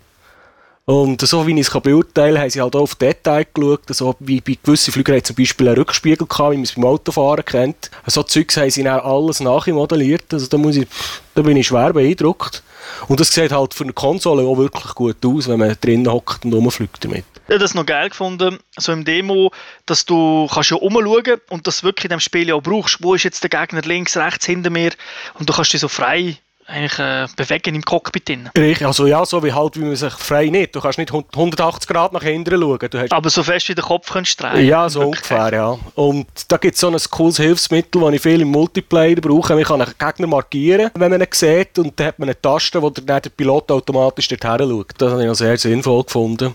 Und 0.85 1.21
so 1.21 1.47
wie 1.47 1.57
ich 1.57 1.67
es 1.67 1.69
beurteilen 1.69 2.33
kann, 2.33 2.41
haben 2.43 2.49
sie 2.49 2.61
halt 2.61 2.75
auch 2.75 2.81
auf 2.81 2.95
Detail 2.95 3.45
geschaut. 3.53 3.83
Also 3.87 4.15
wie 4.19 4.41
bei 4.41 4.57
gewissen 4.61 4.91
Flügern 4.91 5.23
zum 5.23 5.37
Beispiel 5.37 5.69
einen 5.69 5.77
Rückspiegel 5.77 6.27
gehabt, 6.27 6.51
wie 6.51 6.57
man 6.57 6.63
es 6.63 6.73
beim 6.73 6.83
Autofahren 6.83 7.45
kennt. 7.45 7.89
So 8.05 8.21
Zeugs 8.23 8.57
haben 8.57 8.69
sie 8.69 8.83
dann 8.83 8.99
alles 8.99 9.39
nachmodelliert. 9.39 10.33
Also 10.33 10.47
da, 10.47 10.57
muss 10.57 10.75
ich, 10.75 10.87
da 11.35 11.41
bin 11.41 11.55
ich 11.55 11.67
schwer 11.67 11.93
beeindruckt. 11.93 12.63
Und 13.07 13.21
das 13.21 13.29
sieht 13.29 13.53
halt 13.53 13.73
für 13.73 13.85
eine 13.85 13.93
Konsole 13.93 14.43
auch 14.43 14.57
wirklich 14.57 14.93
gut 14.93 15.25
aus, 15.25 15.47
wenn 15.47 15.59
man 15.59 15.77
drinnen 15.79 16.11
hockt 16.11 16.43
und 16.43 16.53
rumfliegt 16.53 17.05
damit. 17.05 17.23
Ich 17.47 17.49
habe 17.49 17.59
das 17.59 17.73
noch 17.73 17.85
geil 17.85 18.09
gefunden, 18.09 18.59
so 18.77 18.91
im 18.91 19.05
Demo, 19.05 19.51
dass 19.85 20.05
du 20.05 20.47
kannst 20.53 20.71
ja 20.71 20.77
umschauen 20.77 21.39
und 21.49 21.65
das 21.65 21.83
wirklich 21.83 22.05
in 22.05 22.09
dem 22.09 22.19
Spiel 22.19 22.51
auch 22.51 22.61
brauchst. 22.61 23.01
Wo 23.01 23.13
ist 23.13 23.23
jetzt 23.23 23.43
der 23.43 23.49
Gegner 23.49 23.81
links, 23.81 24.17
rechts, 24.17 24.45
hinter 24.45 24.69
mir? 24.69 24.91
Und 25.39 25.49
du 25.49 25.53
kannst 25.53 25.71
dich 25.71 25.81
so 25.81 25.87
frei 25.87 26.37
eigentlich 26.67 26.99
äh, 26.99 27.27
bewegen 27.35 27.75
im 27.75 27.83
Cockpit 27.83 28.29
drin. 28.29 28.49
Richtig, 28.57 28.85
also 28.85 29.05
ja, 29.05 29.25
so 29.25 29.43
wie 29.43 29.53
halt, 29.53 29.77
wie 29.77 29.85
man 29.85 29.95
sich 29.95 30.13
frei 30.13 30.47
nicht. 30.47 30.75
Du 30.75 30.81
kannst 30.81 30.97
nicht 30.97 31.11
180 31.11 31.87
Grad 31.87 32.13
nach 32.13 32.23
hinten 32.23 32.59
schauen. 32.59 33.11
Aber 33.11 33.29
so 33.29 33.43
fest 33.43 33.69
wie 33.69 33.75
der 33.75 33.83
Kopf 33.83 34.11
kannst 34.11 34.39
du 34.39 34.47
drehen. 34.47 34.65
Ja, 34.65 34.89
so 34.89 35.01
ungefähr, 35.01 35.53
ja. 35.53 35.77
Und 35.95 36.27
da 36.47 36.57
gibt 36.57 36.75
es 36.75 36.81
so 36.81 36.89
ein 36.89 36.97
cooles 37.09 37.37
Hilfsmittel, 37.37 38.01
das 38.01 38.13
ich 38.13 38.21
viel 38.21 38.41
im 38.41 38.49
Multiplayer 38.49 39.15
brauche. 39.15 39.55
Man 39.55 39.63
kann 39.63 39.81
einen 39.81 39.93
Gegner 39.97 40.27
markieren, 40.27 40.91
wenn 40.95 41.11
man 41.11 41.21
ihn 41.21 41.27
sieht, 41.31 41.77
und 41.79 41.99
dann 41.99 42.07
hat 42.07 42.19
man 42.19 42.29
eine 42.29 42.41
Taste, 42.41 42.81
wo 42.81 42.89
der, 42.89 43.21
der 43.21 43.29
Pilot 43.29 43.71
automatisch 43.71 44.27
dorthin 44.27 44.69
schaut. 44.69 44.93
Das 44.97 45.11
habe 45.11 45.21
ich 45.21 45.27
noch 45.27 45.35
sehr 45.35 45.57
sinnvoll 45.57 46.03
gefunden. 46.03 46.53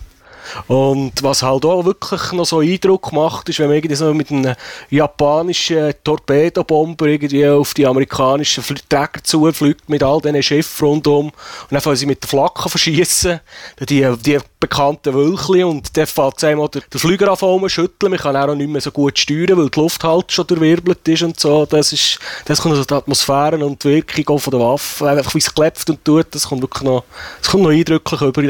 Und 0.67 1.23
was 1.23 1.43
halt 1.43 1.65
auch 1.65 1.85
wirklich 1.85 2.33
noch 2.33 2.45
so 2.45 2.61
Eindruck 2.61 3.13
macht, 3.13 3.49
ist, 3.49 3.59
wenn 3.59 3.69
man 3.69 3.77
irgendwie 3.77 3.97
so 3.97 4.13
mit 4.15 4.31
einem 4.31 4.55
japanischen 4.91 5.93
Torpedobomber 6.05 7.07
irgendwie 7.07 7.47
auf 7.47 7.75
die 7.75 7.87
amerikanischen 7.87 8.65
Träger 8.89 9.23
zufliegt, 9.23 9.89
mit 9.89 10.03
all 10.03 10.21
diesen 10.21 10.43
Schiffen 10.43 10.89
rundum, 10.89 11.27
und 11.27 11.35
dann 11.71 11.81
fangen 11.81 11.97
sie 11.97 12.07
mit 12.07 12.23
der 12.23 12.29
Flagge 12.29 12.69
verschießen, 12.69 13.41
die, 13.89 14.07
die 14.25 14.39
bekannten 14.61 15.15
Wölkchen, 15.15 15.65
und 15.65 15.97
dann 15.97 16.07
fängt 16.07 16.45
einmal 16.45 16.69
der, 16.69 16.83
der 16.93 17.01
Flüger 17.01 17.31
an 17.31 17.69
schütteln, 17.69 18.11
man 18.11 18.19
kann 18.19 18.37
auch 18.37 18.55
nicht 18.55 18.71
mehr 18.71 18.81
so 18.81 18.91
gut 18.91 19.19
steuern, 19.19 19.57
weil 19.57 19.69
die 19.69 19.81
Luft 19.81 20.03
halt 20.03 20.33
schon 20.33 20.47
durchwirbelt 20.47 21.07
ist 21.07 21.23
und 21.23 21.39
so, 21.39 21.67
das 21.67 21.93
ist, 21.93 22.19
das 22.45 22.61
kommt 22.61 22.75
also 22.75 22.85
die 22.85 22.95
Atmosphäre 22.95 23.65
und 23.65 23.83
die 23.85 24.03
Wirkung 24.07 24.39
von 24.39 24.51
der 24.51 24.61
Waffe, 24.61 25.09
einfach 25.09 25.35
wie 25.35 25.39
es 25.39 25.55
klepft 25.55 25.89
und 25.91 26.05
tut, 26.05 26.27
das 26.31 26.49
kommt 26.49 26.63
wirklich 26.63 26.83
noch, 26.83 27.05
das 27.41 27.51
kommt 27.51 27.65
noch 27.65 27.71
eindrücklich 27.71 28.21
über, 28.21 28.43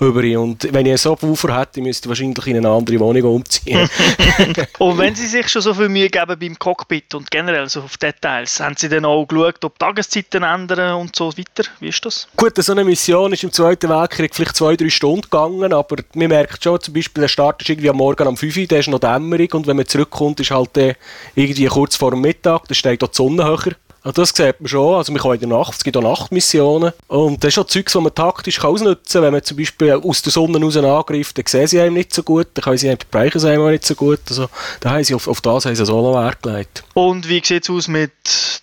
über 0.00 0.40
und 0.40 0.68
wenn 0.72 0.86
ich 0.86 1.00
so 1.00 1.16
Ufer 1.44 1.60
hätte, 1.60 1.80
müsste 1.80 2.06
ich 2.06 2.08
wahrscheinlich 2.08 2.46
in 2.46 2.56
eine 2.56 2.68
andere 2.70 2.98
Wohnung 3.00 3.22
umziehen. 3.24 3.88
und 4.78 4.98
wenn 4.98 5.14
Sie 5.14 5.26
sich 5.26 5.48
schon 5.48 5.62
so 5.62 5.74
viel 5.74 5.88
Mühe 5.88 6.08
geben 6.08 6.38
beim 6.38 6.58
Cockpit 6.58 7.14
und 7.14 7.30
generell 7.30 7.68
so 7.68 7.82
auf 7.82 7.96
Details, 7.96 8.60
haben 8.60 8.74
Sie 8.76 8.88
dann 8.88 9.04
auch 9.04 9.26
geschaut, 9.26 9.64
ob 9.64 9.78
Tageszeiten 9.78 10.42
ändern 10.42 11.00
und 11.00 11.14
so 11.14 11.32
weiter? 11.36 11.68
Wie 11.80 11.88
ist 11.88 12.04
das? 12.04 12.28
Gut, 12.36 12.56
so 12.56 12.72
eine 12.72 12.84
Mission 12.84 13.32
ist 13.32 13.44
im 13.44 13.52
Zweiten 13.52 13.88
Weltkrieg 13.88 14.34
vielleicht 14.34 14.56
zwei, 14.56 14.76
drei 14.76 14.90
Stunden 14.90 15.22
gegangen, 15.22 15.72
aber 15.72 15.96
man 16.14 16.28
merkt 16.28 16.62
schon, 16.62 16.80
zum 16.80 16.94
Beispiel, 16.94 17.22
der 17.22 17.28
Start 17.28 17.62
ist 17.62 17.68
irgendwie 17.68 17.90
am 17.90 17.96
Morgen 17.96 18.26
um 18.26 18.36
5 18.36 18.56
Uhr, 18.56 18.66
der 18.66 18.80
ist 18.80 18.88
noch 18.88 19.00
dämmerig 19.00 19.54
und 19.54 19.66
wenn 19.66 19.76
man 19.76 19.86
zurückkommt, 19.86 20.40
ist 20.40 20.50
halt 20.50 20.96
irgendwie 21.34 21.66
kurz 21.66 21.96
vor 21.96 22.10
dem 22.10 22.20
Mittag, 22.20 22.66
da 22.68 22.74
steht 22.74 23.02
da 23.02 23.06
die 23.06 23.14
Sonne 23.14 23.44
höher. 23.44 23.74
Also 24.04 24.20
das 24.20 24.30
sieht 24.36 24.60
man 24.60 24.68
schon. 24.68 24.94
Also 24.94 25.12
man 25.12 25.22
kann 25.22 25.32
in 25.32 25.40
der 25.40 25.48
Nacht, 25.48 25.74
es 25.74 25.82
gibt 25.82 25.96
auch 25.96 26.02
Nachtmissionen. 26.02 26.92
Und 27.08 27.42
das 27.42 27.48
ist 27.48 27.54
schon 27.54 27.68
Zeugs, 27.68 27.94
das 27.94 28.02
man 28.02 28.14
taktisch 28.14 28.60
kann 28.60 28.70
ausnutzen 28.70 29.12
kann. 29.14 29.22
Wenn 29.22 29.32
man 29.32 29.42
zum 29.42 29.56
Beispiel 29.56 29.92
aus 29.92 30.20
der 30.20 30.30
Sonne 30.30 30.60
raus 30.60 30.76
angreift, 30.76 31.38
dann 31.38 31.46
sehen 31.46 31.66
sie 31.66 31.80
einem 31.80 31.94
nicht 31.94 32.14
so 32.14 32.22
gut, 32.22 32.48
dann 32.52 32.64
können 32.64 32.76
sie 32.76 32.90
einem, 32.90 32.98
bereichen 33.10 33.40
sie 33.40 33.48
einem 33.48 33.62
auch 33.62 33.70
nicht 33.70 33.86
so 33.86 33.94
gut. 33.94 34.20
Also 34.28 34.48
da 34.80 34.90
haben 34.90 35.04
sie 35.04 35.14
auf, 35.14 35.26
auf 35.26 35.40
das 35.40 35.64
haben 35.64 35.74
sie 35.74 35.86
so 35.86 36.02
noch 36.02 36.20
Wert 36.22 36.42
gelegt. 36.42 36.84
Und 36.92 37.26
wie 37.30 37.42
sieht 37.42 37.64
es 37.64 37.70
aus 37.70 37.88
mit 37.88 38.12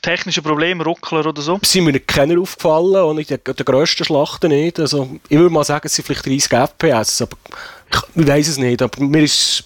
technischen 0.03 0.43
Problemen, 0.43 0.81
Ruckler 0.81 1.25
oder 1.25 1.41
so? 1.41 1.59
Sind 1.63 1.85
mir 1.85 1.99
keiner 1.99 2.39
aufgefallen, 2.39 2.95
auch 2.97 3.13
nicht 3.13 3.31
der, 3.31 3.39
der 3.39 3.65
grössten 3.65 4.05
Schlachten 4.05 4.49
nicht. 4.49 4.79
Also 4.79 5.09
ich 5.27 5.39
würde 5.39 5.51
mal 5.51 5.63
sagen, 5.63 5.87
es 5.87 5.95
sind 5.95 6.05
vielleicht 6.05 6.27
30 6.27 6.51
FPS, 6.51 7.23
aber 7.23 7.35
ich, 7.91 8.21
ich 8.21 8.27
weiß 8.27 8.47
es 8.47 8.57
nicht. 8.59 8.81
Aber 8.83 9.03
mir 9.03 9.23
ist 9.23 9.63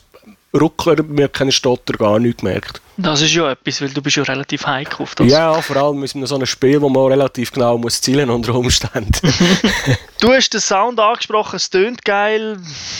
Ruckler, 0.55 1.03
mir 1.03 1.27
keinen 1.27 1.51
Stotter 1.51 1.93
gar 1.93 2.19
nicht 2.19 2.39
gemerkt. 2.39 2.81
Das 2.97 3.21
ist 3.21 3.33
ja 3.33 3.51
etwas, 3.51 3.81
weil 3.81 3.89
du 3.89 4.01
bist 4.01 4.15
ja 4.15 4.23
relativ 4.23 4.65
heikel 4.65 5.03
auf 5.03 5.15
das. 5.15 5.29
Ja, 5.29 5.61
vor 5.61 5.75
allem 5.75 5.99
mit 5.99 6.09
so 6.11 6.35
einem 6.35 6.45
Spiel, 6.45 6.81
wo 6.81 6.87
man 6.87 7.07
relativ 7.07 7.51
genau 7.51 7.77
muss 7.77 7.99
zielen 7.99 8.29
unter 8.29 8.55
Umständen. 8.55 9.11
du 10.21 10.31
hast 10.31 10.53
den 10.53 10.61
Sound 10.61 10.97
angesprochen, 10.97 11.57
es 11.57 11.69
tönt 11.69 12.05
geil, 12.05 12.57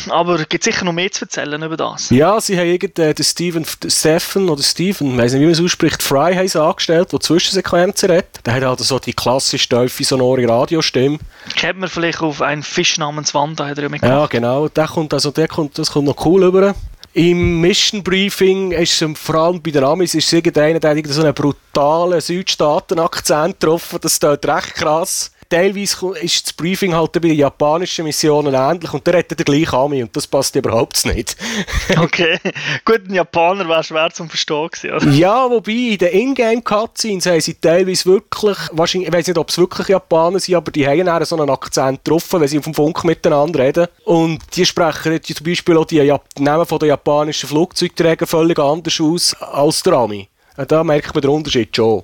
aber 0.10 0.42
es 0.42 0.50
gibt 0.50 0.66
sicher 0.66 0.84
noch 0.84 0.92
mehr 0.92 1.12
zu 1.12 1.24
erzählen 1.24 1.62
über 1.64 1.78
das. 1.78 2.10
Ja, 2.10 2.42
sie 2.42 2.58
haben 2.58 2.68
irgendwie 2.68 3.14
den 3.14 3.24
Steven, 3.24 3.66
Stephen 3.88 4.50
oder 4.50 4.64
Steven, 4.64 5.14
ich 5.14 5.18
weiß 5.18 5.34
nicht, 5.34 5.42
wie 5.42 5.46
man 5.46 5.54
es 5.54 5.62
ausspricht, 5.62 6.04
Fry 6.04 6.36
haben 6.36 6.48
sie 6.48 6.62
angestellt, 6.62 7.14
der 7.14 7.22
Zwischensequenzen 7.22 8.12
hat. 8.12 8.46
Der 8.46 8.54
hat 8.54 8.64
halt 8.64 8.80
so 8.80 9.00
die 9.00 9.14
klassische, 9.14 9.70
tiefe, 9.70 10.04
sonore 10.04 10.46
Radiostimme. 10.46 11.20
Kennt 11.56 11.80
man 11.80 11.88
vielleicht 11.88 12.20
auf 12.20 12.42
einen 12.42 12.64
Fisch 12.64 12.98
namens 12.98 13.34
Wanda, 13.34 13.66
hat 13.66 13.78
er 13.78 13.90
ja 13.90 13.98
Ja, 14.02 14.26
genau, 14.26 14.68
der 14.68 14.88
kommt, 14.88 15.14
also 15.14 15.32
der 15.32 15.48
kommt, 15.48 15.78
das 15.78 15.92
kommt 15.92 16.08
noch 16.08 16.26
cool 16.26 16.44
rüber. 16.44 16.76
Im 17.16 17.62
Mission 17.62 18.04
Briefing 18.04 18.74
ist 18.74 19.02
es 19.02 19.18
vor 19.18 19.36
allem 19.36 19.62
bei 19.62 19.72
den 19.72 19.86
Amis 19.86 20.16
ist 20.16 20.34
irgendeiner, 20.34 20.82
der 20.82 21.02
so 21.08 21.22
einen 21.22 21.34
brutalen 21.34 22.20
Südstaaten-Akzent 22.20 23.58
getroffen. 23.58 24.00
Das 24.02 24.12
ist 24.12 24.26
recht 24.26 24.76
krass 24.76 25.32
teilweise 25.50 26.18
ist 26.20 26.46
das 26.46 26.54
Briefing 26.54 26.94
halt 26.94 27.12
bei 27.14 27.20
den 27.20 27.36
japanischen 27.36 28.06
Missionen 28.06 28.54
ähnlich 28.54 28.94
und 28.94 29.06
der 29.06 29.16
redet 29.16 29.38
der 29.38 29.46
gleich 29.46 29.72
Ami 29.74 30.04
und 30.04 30.16
das 30.16 30.28
passt 30.28 30.56
überhaupt 30.56 31.06
nicht. 31.06 31.36
okay, 31.98 32.40
gut, 32.84 33.08
ein 33.08 33.14
Japaner 33.14 33.68
wäre 33.68 33.84
schwer 33.84 34.10
zu 34.12 34.25
verstehen 34.25 34.70
gewesen, 34.70 35.14
Ja, 35.14 35.50
wobei 35.50 35.72
in 35.72 35.98
den 35.98 36.14
Ingame-Cutscenes 36.14 37.25
haben 37.25 37.42
sie 37.42 37.56
teilweise 37.56 38.06
wirklich, 38.06 38.58
wahrscheinlich, 38.72 39.10
ich 39.10 39.14
weiß 39.14 39.28
nicht, 39.28 39.38
ob 39.38 39.50
es 39.50 39.58
wirklich 39.58 39.88
Japaner 39.90 40.40
sind, 40.40 40.56
aber 40.56 40.72
die 40.72 40.88
haben 40.88 41.06
dann 41.06 41.25
so 41.25 41.38
einen 41.38 41.50
Akzent 41.50 42.04
getroffen, 42.04 42.42
wenn 42.42 42.48
sie 42.48 42.58
auf 42.58 42.66
dem 42.66 42.74
Funk 42.74 43.04
miteinander 43.04 43.60
reden 43.60 43.88
und 44.06 44.40
die 44.56 44.66
sprechen 44.66 45.22
zum 45.24 45.46
Beispiel 45.46 45.78
auch 45.78 45.86
die 45.86 46.14
Namen 46.40 46.66
von 46.66 46.80
den 46.80 46.90
japanischen 46.90 47.50
Flugzeugträgern 47.50 48.28
völlig 48.28 48.60
anders 48.60 49.00
aus 49.00 49.36
als 49.42 49.84
der 49.84 49.94
Ami. 49.94 50.28
Da 50.68 50.84
merkt 50.84 51.14
man 51.14 51.22
den 51.22 51.32
Unterschied 51.32 51.75
schon. 51.75 52.04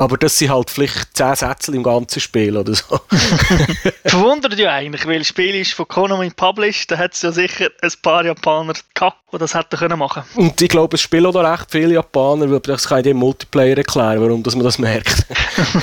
Aber 0.00 0.16
das 0.16 0.38
sind 0.38 0.50
halt 0.50 0.70
vielleicht 0.70 1.14
10 1.14 1.34
Sätze 1.34 1.76
im 1.76 1.82
ganzen 1.82 2.20
Spiel 2.20 2.56
oder 2.56 2.74
so. 2.74 3.00
Verwundert 4.06 4.58
ja 4.58 4.72
eigentlich, 4.72 5.06
weil 5.06 5.18
das 5.18 5.28
Spiel 5.28 5.54
ist 5.54 5.74
von 5.74 5.86
Konami 5.86 6.30
published, 6.30 6.90
da 6.90 6.96
hat 6.96 7.12
es 7.12 7.20
ja 7.20 7.30
sicher 7.30 7.68
ein 7.82 7.92
paar 8.00 8.24
Japaner 8.24 8.72
gehabt, 8.94 9.18
die 9.30 9.36
das 9.36 9.54
hätten 9.54 9.76
können 9.76 9.98
machen 9.98 10.22
Und 10.36 10.58
ich 10.58 10.70
glaube, 10.70 10.94
es 10.94 11.02
spielen 11.02 11.26
auch 11.26 11.34
recht 11.34 11.66
viele 11.68 11.92
Japaner, 11.92 12.50
weil 12.50 12.60
das 12.60 12.88
kann 12.88 13.00
ich 13.00 13.04
dem 13.04 13.18
Multiplayer 13.18 13.76
erklären, 13.76 14.22
warum 14.22 14.42
dass 14.42 14.54
man 14.54 14.64
das 14.64 14.78
merkt. 14.78 15.26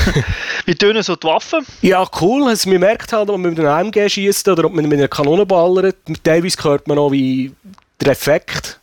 Wie 0.66 0.74
tönen 0.74 1.04
so 1.04 1.16
die 1.16 1.28
Waffen? 1.28 1.64
Ja, 1.84 2.04
cool. 2.20 2.48
Also, 2.48 2.72
man 2.72 2.80
merkt 2.80 3.14
halt, 3.14 3.30
ob 3.30 3.38
man 3.38 3.52
mit 3.52 3.60
einem 3.60 3.70
AMG 3.70 4.10
schießt 4.10 4.48
oder 4.48 4.66
ob 4.66 4.74
man 4.74 4.86
mit 4.88 4.98
einer 4.98 5.08
Kanone 5.08 5.46
ballert. 5.46 5.98
Teilweise 6.24 6.58
hört 6.64 6.88
man 6.88 6.98
auch, 6.98 7.12
wie 7.12 7.52
der 8.02 8.14
Effekt 8.14 8.80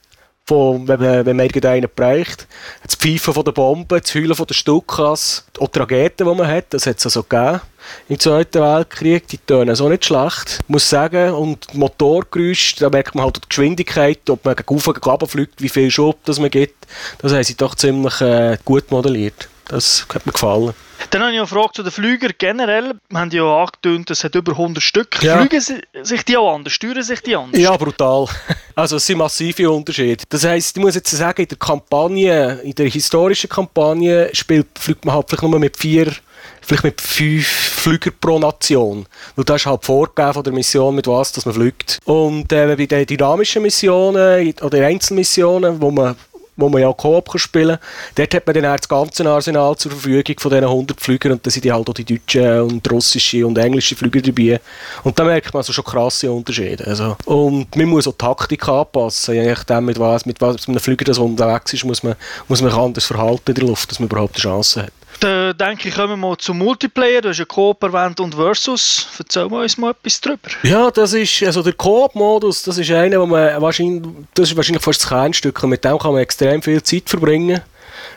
von, 0.47 0.87
wenn, 0.87 1.01
man, 1.01 1.27
wenn 1.27 1.37
man 1.37 1.47
irgendeinen 1.47 1.89
bereicht. 1.95 2.47
Das 2.83 2.97
Pfeifen 2.97 3.33
von 3.33 3.45
der 3.45 3.53
Bombe, 3.53 4.01
das 4.01 4.15
Heulen 4.15 4.35
von 4.35 4.47
der 4.47 4.55
Stukas, 4.55 5.47
auch 5.59 5.69
die 5.69 5.79
Raketen, 5.79 6.27
die 6.27 6.35
man 6.35 6.47
hat, 6.47 6.67
das 6.71 6.87
hat 6.87 6.99
es 6.99 7.07
also 7.07 7.23
gegeben. 7.23 7.61
Im 8.09 8.19
Zweiten 8.19 8.63
Weltkrieg, 8.63 9.27
die 9.29 9.39
tönen 9.39 9.75
so 9.75 9.89
nicht 9.89 10.05
schlecht, 10.05 10.61
muss 10.69 10.89
sagen. 10.89 11.33
Und 11.35 11.75
Motorgeräusch, 11.75 12.77
da 12.77 12.89
merkt 12.89 13.15
man 13.15 13.25
halt 13.25 13.37
die 13.37 13.49
Geschwindigkeit, 13.49 14.29
ob 14.31 14.45
man 14.45 14.57
gegen 14.57 14.79
gegen 14.79 15.01
runter 15.01 15.27
fliegt, 15.27 15.63
wie 15.63 15.69
viel 15.69 15.91
Schub 15.91 16.19
das 16.25 16.39
man 16.39 16.51
gibt. 16.51 16.87
Das 17.19 17.33
haben 17.33 17.45
sie 17.45 17.57
doch 17.57 17.75
ziemlich 17.75 18.21
äh, 18.21 18.57
gut 18.65 18.91
modelliert. 18.91 19.49
Das 19.69 20.07
hat 20.13 20.27
mir 20.27 20.33
gefallen. 20.33 20.75
Dann 21.11 21.23
habe 21.23 21.33
ich 21.33 21.39
eine 21.39 21.47
Frage 21.47 21.73
zu 21.75 21.83
den 21.83 21.93
Flügern 21.93 22.33
generell. 22.39 22.95
Wir 23.09 23.19
haben 23.19 23.31
ja 23.31 23.45
angetönt, 23.45 24.11
es 24.11 24.25
hat 24.25 24.35
über 24.35 24.53
100 24.53 24.83
Stück. 24.83 25.23
Ja. 25.23 25.39
Fliegen 25.39 25.61
sich 26.03 26.25
die 26.25 26.37
auch 26.37 26.55
anders? 26.55 26.73
Steuern 26.73 27.03
sich 27.03 27.21
die 27.21 27.37
anders? 27.37 27.61
Ja, 27.61 27.77
brutal. 27.77 28.27
Also 28.77 28.97
es 28.97 29.07
sind 29.07 29.19
massive 29.19 29.71
Unterschiede. 29.71 30.25
Das 30.29 30.45
heisst, 30.45 30.77
ich 30.77 30.83
muss 30.83 30.97
jetzt 30.97 31.09
sagen, 31.09 31.43
in 31.43 31.49
der 31.49 31.59
Kampagne, 31.59 32.61
in 32.65 32.75
der 32.75 32.89
historischen 32.89 33.49
Kampagne 33.49 34.31
spielt, 34.33 34.67
fliegt 34.77 35.05
man 35.05 35.15
halt 35.15 35.27
vielleicht 35.29 35.45
nur 35.45 35.61
mit 35.61 35.77
vier 35.77 36.13
vielleicht 36.61 36.85
mit 36.85 37.01
fünf 37.01 37.47
Flüger 37.47 38.11
pro 38.11 38.39
Nation. 38.39 39.07
Weil 39.37 39.45
das 39.45 39.63
ist 39.63 39.67
halt 39.67 39.85
vorgegeben 39.85 40.35
von 40.35 40.43
der 40.43 40.53
Mission, 40.53 40.95
mit 40.95 41.07
was 41.07 41.33
dass 41.33 41.47
man 41.47 41.55
fliegt. 41.55 41.99
Und 42.05 42.53
äh, 42.53 42.75
bei 42.75 42.87
den 42.87 43.07
dynamischen 43.07 43.63
Missionen 43.63 44.55
oder 44.61 44.87
Einzelmissionen, 44.87 45.81
wo 45.81 45.91
man 45.91 46.17
wo 46.57 46.69
man 46.69 46.83
ja 46.83 46.93
Koop 46.93 47.39
spielen 47.39 47.79
kann. 47.79 47.89
Dort 48.15 48.35
hat 48.35 48.47
man 48.47 48.55
dann 48.55 48.77
das 48.77 48.89
ganze 48.89 49.29
Arsenal 49.29 49.77
zur 49.77 49.93
Verfügung 49.93 50.37
von 50.39 50.51
diesen 50.51 50.65
100 50.65 51.01
Flügern 51.01 51.33
und 51.33 51.47
da 51.47 51.51
sind 51.51 51.71
halt 51.71 51.89
auch 51.89 51.95
die 51.95 52.05
deutschen 52.05 52.61
und 52.61 52.91
russischen 52.91 53.45
und 53.45 53.59
englischen 53.59 53.97
Flüger 53.97 54.21
dabei. 54.21 54.61
Und 55.03 55.19
da 55.19 55.25
merkt 55.25 55.53
man 55.53 55.61
also 55.61 55.73
schon 55.73 55.85
krasse 55.85 56.31
Unterschiede. 56.31 56.87
Also, 56.87 57.17
und 57.25 57.75
man 57.77 57.87
muss 57.87 58.07
auch 58.07 58.17
Taktik 58.17 58.69
anpassen, 58.69 59.35
je 59.35 59.47
nachdem 59.47 59.87
mit 59.87 59.99
was, 59.99 60.27
mit 60.27 60.41
was 60.41 60.55
mit 60.55 60.69
einem 60.69 60.81
Flüger 60.81 61.05
das 61.05 61.19
unterwegs 61.19 61.73
ist, 61.73 61.85
muss 61.85 62.03
man, 62.03 62.15
muss 62.49 62.63
man 62.63 62.73
anders 62.73 63.05
verhalten 63.05 63.51
in 63.51 63.55
der 63.55 63.65
Luft, 63.65 63.91
dass 63.91 63.99
man 63.99 64.09
überhaupt 64.09 64.37
eine 64.37 64.43
Chance 64.43 64.83
hat. 64.83 64.93
Dann 65.21 65.57
denke 65.57 65.89
ich, 65.89 65.95
kommen 65.95 66.11
wir 66.11 66.17
mal 66.17 66.37
zum 66.37 66.59
Multiplayer. 66.59 67.21
Du 67.21 67.29
hast 67.31 67.39
ja 67.39 67.45
Coop 67.45 67.83
erwähnt 67.83 68.21
und 68.21 68.35
Versus. 68.35 69.09
Erzähl 69.19 69.49
mal 69.49 69.63
uns 69.63 69.79
mal 69.79 69.91
etwas 69.93 70.21
drüber. 70.21 70.49
Ja, 70.63 70.91
das 70.91 71.13
ist, 71.13 71.43
also 71.43 71.63
der 71.63 71.73
Coop-Modus, 71.73 72.63
das 72.63 72.79
ist 72.79 72.91
einer, 72.91 73.21
wo 73.21 73.27
man 73.27 73.61
wahrscheinlich, 73.61 74.03
das 74.35 74.51
ist 74.51 74.57
wahrscheinlich 74.57 74.83
fast 74.83 75.03
das 75.03 75.09
Kernstück 75.09 75.63
mit 75.65 75.85
dem 75.85 75.99
kann 75.99 76.13
man 76.13 76.23
extrem 76.23 76.63
viel 76.63 76.83
Zeit 76.83 77.09
verbringen. 77.09 77.61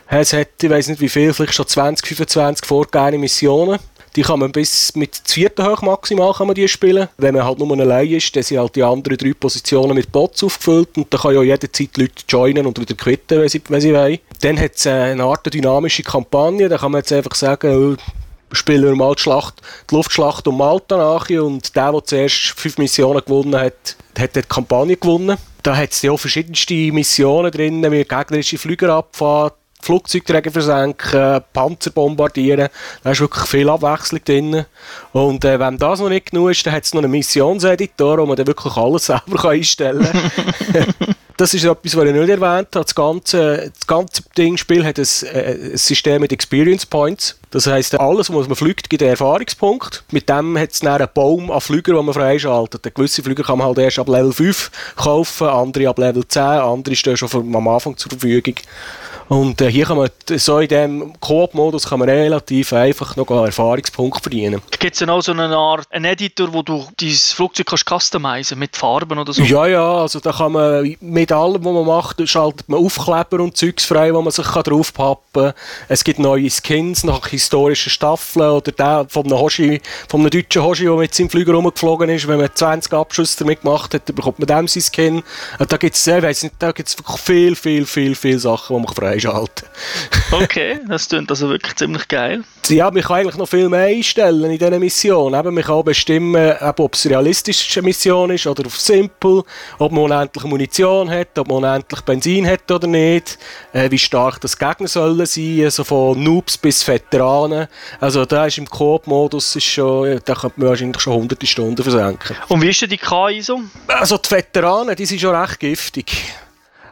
Es 0.09 0.33
hat, 0.33 0.47
ich 0.61 0.69
weiß 0.69 0.87
nicht 0.89 1.01
wie 1.01 1.09
viel, 1.09 1.33
vielleicht 1.33 1.53
schon 1.53 1.67
20, 1.67 2.07
25 2.07 2.65
vorgegebene 2.65 3.17
Missionen. 3.17 3.79
Die 4.17 4.23
kann 4.23 4.39
man 4.39 4.51
bis 4.51 4.95
mit 4.95 5.21
vierten 5.25 5.63
hoch 5.63 5.83
maximal 5.83 6.33
kann 6.33 6.47
man 6.47 6.55
die 6.55 6.67
spielen. 6.67 7.07
Wenn 7.19 7.35
man 7.35 7.45
halt 7.45 7.59
nur 7.59 7.79
allein 7.79 8.09
ist, 8.09 8.35
dann 8.35 8.41
sind 8.41 8.57
halt 8.57 8.75
die 8.75 8.81
anderen 8.81 9.15
drei 9.15 9.31
Positionen 9.39 9.93
mit 9.93 10.11
Bots 10.11 10.43
aufgefüllt 10.43 10.97
und 10.97 11.13
dann 11.13 11.21
kann 11.21 11.35
ja 11.35 11.43
jederzeit 11.43 11.95
Leute 11.97 12.23
joinen 12.27 12.65
und 12.65 12.79
wieder 12.79 12.95
quitten, 12.95 13.39
wenn 13.39 13.47
sie, 13.47 13.61
wenn 13.69 13.79
sie 13.79 13.93
wollen. 13.93 14.17
Dann 14.41 14.59
hat 14.59 14.71
es 14.73 14.87
eine 14.87 15.23
Art 15.23 15.53
dynamische 15.53 16.01
Kampagne, 16.01 16.67
da 16.67 16.79
kann 16.79 16.93
man 16.93 17.01
jetzt 17.01 17.13
einfach 17.13 17.35
sagen, 17.35 17.95
oh, 17.95 18.55
spielen 18.55 18.85
wir 18.85 18.95
mal 18.95 19.13
die, 19.13 19.21
Schlacht, 19.21 19.61
die 19.91 19.93
Luftschlacht 19.93 20.47
um 20.47 20.57
Malta 20.57 20.97
nach 20.97 21.29
und 21.29 21.75
der, 21.75 21.91
der 21.91 22.03
zuerst 22.03 22.53
fünf 22.55 22.79
Missionen 22.79 23.23
gewonnen 23.23 23.55
hat, 23.55 23.97
hat 24.17 24.35
die 24.35 24.41
Kampagne 24.41 24.97
gewonnen. 24.97 25.37
Da 25.61 25.77
hat 25.77 25.91
es 25.91 26.01
ja 26.01 26.11
auch 26.11 26.19
verschiedenste 26.19 26.73
Missionen 26.91 27.51
drin, 27.51 27.91
wie 27.91 28.03
gegnerische 28.03 28.57
Flüger 28.57 28.95
abfahren, 28.95 29.51
Flugzeugträger 29.87 30.51
versenken, 30.51 31.41
Panzer 31.53 31.91
bombardieren. 31.91 32.67
Da 33.03 33.11
ist 33.11 33.21
wirklich 33.21 33.45
viel 33.45 33.69
Abwechslung 33.69 34.21
drin. 34.23 34.65
Und 35.13 35.45
äh, 35.45 35.57
wenn 35.59 35.77
das 35.77 36.01
noch 36.01 36.09
nicht 36.09 36.31
genug 36.31 36.51
ist, 36.51 36.65
dann 36.65 36.73
hat 36.73 36.83
es 36.83 36.93
noch 36.93 37.01
einen 37.01 37.11
Missionseditor, 37.11 38.17
wo 38.17 38.25
man 38.25 38.35
dann 38.35 38.47
wirklich 38.47 38.75
alles 38.75 39.05
selber 39.07 39.49
einstellen 39.49 40.05
kann. 40.73 40.85
das 41.37 41.53
ist 41.53 41.63
etwas, 41.63 41.95
was 41.95 42.05
ich 42.05 42.13
nicht 42.13 42.29
erwähnt 42.29 42.75
habe. 42.75 42.83
Das 42.83 42.93
ganze, 42.93 43.71
das 43.73 43.87
ganze 43.87 44.23
Ding, 44.37 44.57
Spiel 44.57 44.83
hat 44.83 44.99
ein, 44.99 45.07
äh, 45.33 45.71
ein 45.71 45.77
System 45.77 46.21
mit 46.21 46.33
Experience 46.33 46.85
Points. 46.85 47.36
Das 47.51 47.65
heisst, 47.65 47.97
alles, 47.99 48.33
was 48.33 48.47
man 48.47 48.55
fliegt, 48.55 48.89
gibt 48.89 49.01
einen 49.01 49.11
Erfahrungspunkt. 49.11 50.03
Mit 50.11 50.27
dem 50.27 50.57
hat 50.57 50.71
es 50.71 50.79
dann 50.81 51.01
einen 51.01 51.09
Baum 51.13 51.49
an 51.49 51.61
Flügern, 51.61 51.95
den 51.95 52.05
man 52.05 52.13
freischaltet. 52.13 52.93
Gewisse 52.93 53.23
Flüger 53.23 53.43
kann 53.43 53.57
man 53.57 53.67
halt 53.67 53.77
erst 53.77 53.99
ab 53.99 54.09
Level 54.09 54.33
5 54.33 54.71
kaufen, 54.97 55.47
andere 55.47 55.87
ab 55.87 55.97
Level 55.97 56.27
10, 56.27 56.41
andere 56.41 56.95
stehen 56.95 57.15
schon 57.15 57.55
am 57.55 57.67
Anfang 57.67 57.95
zur 57.95 58.11
Verfügung. 58.11 58.55
Und 59.29 59.59
äh, 59.59 59.69
hier 59.69 59.85
kann 59.85 59.97
man, 59.97 60.09
so 60.35 60.59
in 60.59 60.67
diesem 60.69 61.19
Coop-Modus 61.19 61.87
kann 61.89 61.99
man 61.99 62.09
relativ 62.09 62.71
einfach 62.71 63.15
noch 63.17 63.29
einen 63.29 63.45
Erfahrungspunkt 63.45 64.21
verdienen. 64.21 64.61
Gibt 64.79 64.93
es 64.93 64.99
dann 64.99 65.09
auch 65.09 65.21
so 65.21 65.33
eine 65.33 65.55
Art 65.55 65.85
einen 65.91 66.05
Editor, 66.05 66.53
wo 66.53 66.61
du 66.61 66.85
dein 66.97 67.09
Flugzeug 67.09 67.67
kannst 67.67 67.85
customizen 67.85 68.57
mit 68.57 68.77
Farben 68.77 69.19
oder 69.19 69.33
so? 69.33 69.43
Ja, 69.43 69.67
ja, 69.67 69.95
also 69.95 70.19
da 70.21 70.31
kann 70.31 70.53
man 70.53 70.95
mit 71.01 71.31
allem, 71.31 71.63
was 71.63 71.73
man 71.73 71.85
macht, 71.85 72.29
schaltet 72.29 72.69
man 72.69 72.79
Aufkleber 72.79 73.43
und 73.43 73.57
Zeugs 73.57 73.85
frei, 73.85 74.13
wo 74.13 74.21
man 74.21 74.31
sich 74.31 74.47
draufpappen 74.47 75.43
kann. 75.47 75.53
Es 75.89 76.03
gibt 76.05 76.19
neue 76.19 76.49
Skins 76.49 77.03
nach 77.03 77.29
historischen 77.47 77.89
Staffeln 77.89 78.49
oder 78.49 78.71
der 78.71 79.05
von 79.09 79.25
einem, 79.25 79.39
Hoshi, 79.39 79.81
von 80.09 80.21
einem 80.21 80.29
deutschen 80.29 80.63
Hoshi, 80.63 80.83
der 80.83 80.95
mit 80.95 81.15
seinem 81.15 81.29
Flüger 81.29 81.53
rumgeflogen 81.53 82.09
ist. 82.09 82.27
Wenn 82.27 82.39
man 82.39 82.49
20 82.53 82.93
Abschüsse 82.93 83.39
damit 83.39 83.61
gemacht 83.61 83.93
hat, 83.93 84.07
dann 84.07 84.15
bekommt 84.15 84.39
man 84.39 84.47
dem 84.47 84.67
seinen 84.67 84.83
Skin. 84.83 85.23
Da 85.57 85.77
gibt 85.77 85.95
es, 85.95 86.05
ich 86.05 86.21
weiss 86.21 86.43
nicht, 86.43 86.55
da 86.59 86.71
gibt 86.71 86.89
es 86.89 86.97
viel, 87.23 87.55
viel, 87.55 87.85
viel, 87.85 88.15
viel 88.15 88.39
Sachen, 88.39 88.75
die 88.75 88.83
man 88.83 88.93
frei 88.93 89.11
freischalten. 89.11 89.67
okay, 90.31 90.79
das 90.87 91.07
klingt 91.07 91.29
also 91.29 91.49
wirklich 91.49 91.75
ziemlich 91.75 92.07
geil. 92.07 92.43
Ja, 92.69 92.91
man 92.91 93.01
kann 93.01 93.17
eigentlich 93.17 93.37
noch 93.37 93.47
viel 93.47 93.69
mehr 93.69 93.87
einstellen 93.87 94.43
in 94.51 94.57
dieser 94.57 94.79
Mission. 94.79 95.33
Eben, 95.33 95.53
man 95.53 95.63
kann 95.63 95.75
auch 95.75 95.83
bestimmen, 95.83 96.55
ob 96.59 96.93
es 96.93 97.05
eine 97.05 97.15
realistische 97.15 97.81
Mission 97.81 98.31
ist 98.31 98.45
oder 98.45 98.65
auf 98.65 98.79
simpel, 98.79 99.43
ob 99.77 99.91
man 99.91 100.05
unendlich 100.05 100.43
Munition 100.43 101.09
hat, 101.09 101.37
ob 101.37 101.47
man 101.47 101.57
unendlich 101.57 102.01
Benzin 102.01 102.47
hat 102.47 102.69
oder 102.69 102.87
nicht, 102.87 103.37
äh, 103.73 103.89
wie 103.89 103.97
stark 103.97 104.41
das 104.41 104.57
Gegner 104.57 104.87
sollen 104.87 105.25
sein, 105.25 105.61
also 105.63 105.83
von 105.83 106.21
Noobs 106.21 106.57
bis 106.57 106.85
Veteranen. 106.87 107.67
Also 107.99 108.25
da 108.25 108.45
ist 108.45 108.57
im 108.57 108.69
Coop-Modus, 108.69 109.53
da 109.53 110.35
könnte 110.35 110.59
man 110.59 110.69
wahrscheinlich 110.69 111.01
schon 111.01 111.13
hunderte 111.13 111.47
Stunden 111.47 111.81
versenken. 111.81 112.35
Und 112.47 112.61
wie 112.61 112.69
ist 112.69 112.81
denn 112.81 112.89
die 112.89 112.97
KI 112.97 113.41
so? 113.41 113.61
Also 113.87 114.17
die 114.17 114.31
Veteranen, 114.31 114.95
die 114.95 115.05
sind 115.05 115.21
schon 115.21 115.35
recht 115.35 115.59
giftig. 115.59 116.07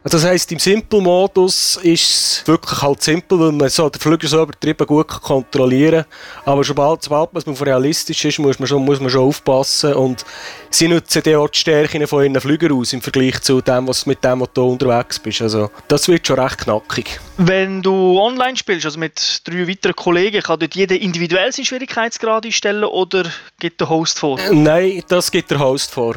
Also 0.05 0.19
das 0.19 0.27
heisst, 0.27 0.51
im 0.51 0.59
Simple-Modus 0.59 1.79
ist 1.81 2.03
es 2.03 2.47
wirklich 2.47 2.79
halt 2.79 3.01
simpel, 3.01 3.39
weil 3.39 3.51
man 3.51 3.69
so 3.69 3.89
den 3.89 3.99
Flüger 3.99 4.27
so 4.27 4.43
übertrieben 4.43 4.85
gut 4.85 5.07
kontrollieren 5.07 6.03
kann. 6.03 6.53
Aber 6.53 6.63
sobald, 6.63 7.01
sobald 7.01 7.33
man 7.33 7.43
auf 7.47 7.65
realistisch 7.65 8.23
ist, 8.23 8.37
muss 8.37 8.59
man, 8.59 8.67
schon, 8.67 8.85
muss 8.85 8.99
man 8.99 9.09
schon 9.09 9.27
aufpassen. 9.27 9.95
Und 9.95 10.23
sie 10.69 10.87
nutzen 10.89 11.23
dann 11.23 11.37
auch 11.37 11.49
die 11.49 11.57
Stärken 11.57 12.05
von 12.05 12.21
ihren 12.21 12.39
Flügern 12.39 12.73
aus 12.73 12.93
im 12.93 13.01
Vergleich 13.01 13.41
zu 13.41 13.61
dem, 13.61 13.87
was 13.87 14.05
mit 14.05 14.23
dem, 14.23 14.41
was 14.41 14.49
du 14.53 14.73
unterwegs 14.73 15.17
bist. 15.17 15.41
Also 15.41 15.71
das 15.87 16.07
wird 16.07 16.27
schon 16.27 16.39
recht 16.39 16.59
knackig. 16.59 17.19
Wenn 17.37 17.81
du 17.81 18.19
online 18.19 18.57
spielst, 18.57 18.85
also 18.85 18.99
mit 18.99 19.41
drei 19.43 19.67
weiteren 19.67 19.95
Kollegen, 19.95 20.43
kann 20.43 20.59
dort 20.59 20.75
jeder 20.75 21.01
individuell 21.01 21.51
seinen 21.51 21.65
Schwierigkeitsgrad 21.65 22.45
einstellen 22.45 22.83
oder 22.83 23.23
gibt 23.59 23.81
der 23.81 23.89
Host 23.89 24.19
vor? 24.19 24.39
Nein, 24.51 25.01
das 25.07 25.31
gibt 25.31 25.49
der 25.49 25.57
Host 25.57 25.89
vor. 25.89 26.13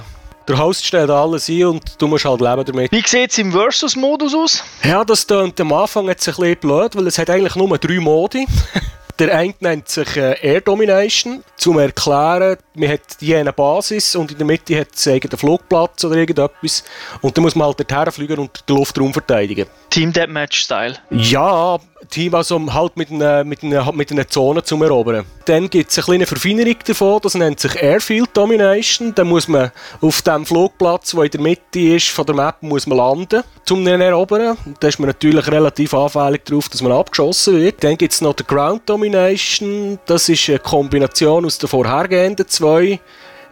Der 0.48 0.58
Host 0.58 0.86
stellt 0.86 1.10
alles 1.10 1.46
ein 1.50 1.66
und 1.66 2.00
du 2.00 2.06
musst 2.06 2.24
halt 2.24 2.40
leben 2.40 2.64
damit. 2.64 2.90
Wie 2.90 3.02
sieht 3.06 3.32
es 3.32 3.36
im 3.36 3.52
Versus-Modus 3.52 4.34
aus? 4.34 4.64
Ja, 4.82 5.04
das 5.04 5.26
klingt 5.26 5.60
am 5.60 5.74
Anfang 5.74 6.06
jetzt 6.08 6.26
ein 6.26 6.34
bisschen 6.34 6.56
blöd, 6.56 6.96
weil 6.96 7.06
es 7.06 7.18
hat 7.18 7.28
eigentlich 7.28 7.54
nur 7.54 7.76
drei 7.76 8.00
Modi. 8.00 8.46
Der 9.18 9.36
eine 9.36 9.54
nennt 9.58 9.88
sich 9.88 10.16
äh, 10.16 10.36
Air 10.40 10.60
Domination. 10.60 11.42
Zum 11.56 11.78
Erklären, 11.80 12.56
man 12.74 12.88
hat 12.88 13.00
jene 13.18 13.52
Basis 13.52 14.14
und 14.14 14.30
in 14.30 14.38
der 14.38 14.46
Mitte 14.46 14.78
hat 14.78 14.94
es 14.94 15.08
einen 15.08 15.20
Flugplatz 15.20 16.04
oder 16.04 16.16
irgendetwas. 16.16 16.84
Und 17.20 17.36
dann 17.36 17.42
muss 17.42 17.56
man 17.56 17.66
halt 17.66 17.80
dorthin 17.80 18.12
fliegen 18.12 18.38
und 18.38 18.62
den 18.68 18.76
Luftraum 18.76 19.12
verteidigen. 19.12 19.66
Team 19.90 20.12
Deathmatch-Style? 20.12 20.94
Ja, 21.10 21.78
Team 22.10 22.34
also 22.34 22.60
halt 22.72 22.96
mit 22.96 23.10
einer, 23.10 23.42
mit 23.42 23.64
einer, 23.64 23.90
mit 23.90 24.12
einer 24.12 24.28
Zone 24.28 24.62
zum 24.62 24.82
Erobern. 24.82 25.24
Dann 25.46 25.68
gibt 25.68 25.90
es 25.90 25.98
eine 25.98 26.04
kleine 26.04 26.26
Verfeinerung 26.26 26.76
davon, 26.86 27.20
das 27.22 27.34
nennt 27.34 27.58
sich 27.58 27.74
Airfield 27.74 28.30
Domination. 28.34 29.14
Dann 29.14 29.28
muss 29.28 29.48
man 29.48 29.72
auf 30.00 30.22
dem 30.22 30.46
Flugplatz, 30.46 31.10
der 31.10 31.24
in 31.24 31.30
der 31.30 31.40
Mitte 31.40 31.80
ist 31.80 32.08
von 32.10 32.26
der 32.26 32.36
Map, 32.36 32.62
muss 32.62 32.86
man 32.86 32.98
landen, 32.98 33.42
um 33.70 33.84
den 33.84 34.00
erobern. 34.00 34.56
Da 34.80 34.88
ist 34.88 34.98
man 34.98 35.08
natürlich 35.08 35.46
relativ 35.48 35.94
anfällig 35.94 36.44
darauf, 36.44 36.68
dass 36.68 36.82
man 36.82 36.92
abgeschossen 36.92 37.56
wird. 37.56 37.82
Dann 37.82 37.96
gibt 37.96 38.12
es 38.12 38.20
noch 38.20 38.34
die 38.34 38.46
Ground 38.46 38.82
Domination. 38.86 39.98
Das 40.06 40.28
ist 40.28 40.48
eine 40.48 40.58
Kombination 40.58 41.44
aus 41.44 41.58
den 41.58 41.68
vorhergehenden 41.68 42.46
zwei. 42.48 43.00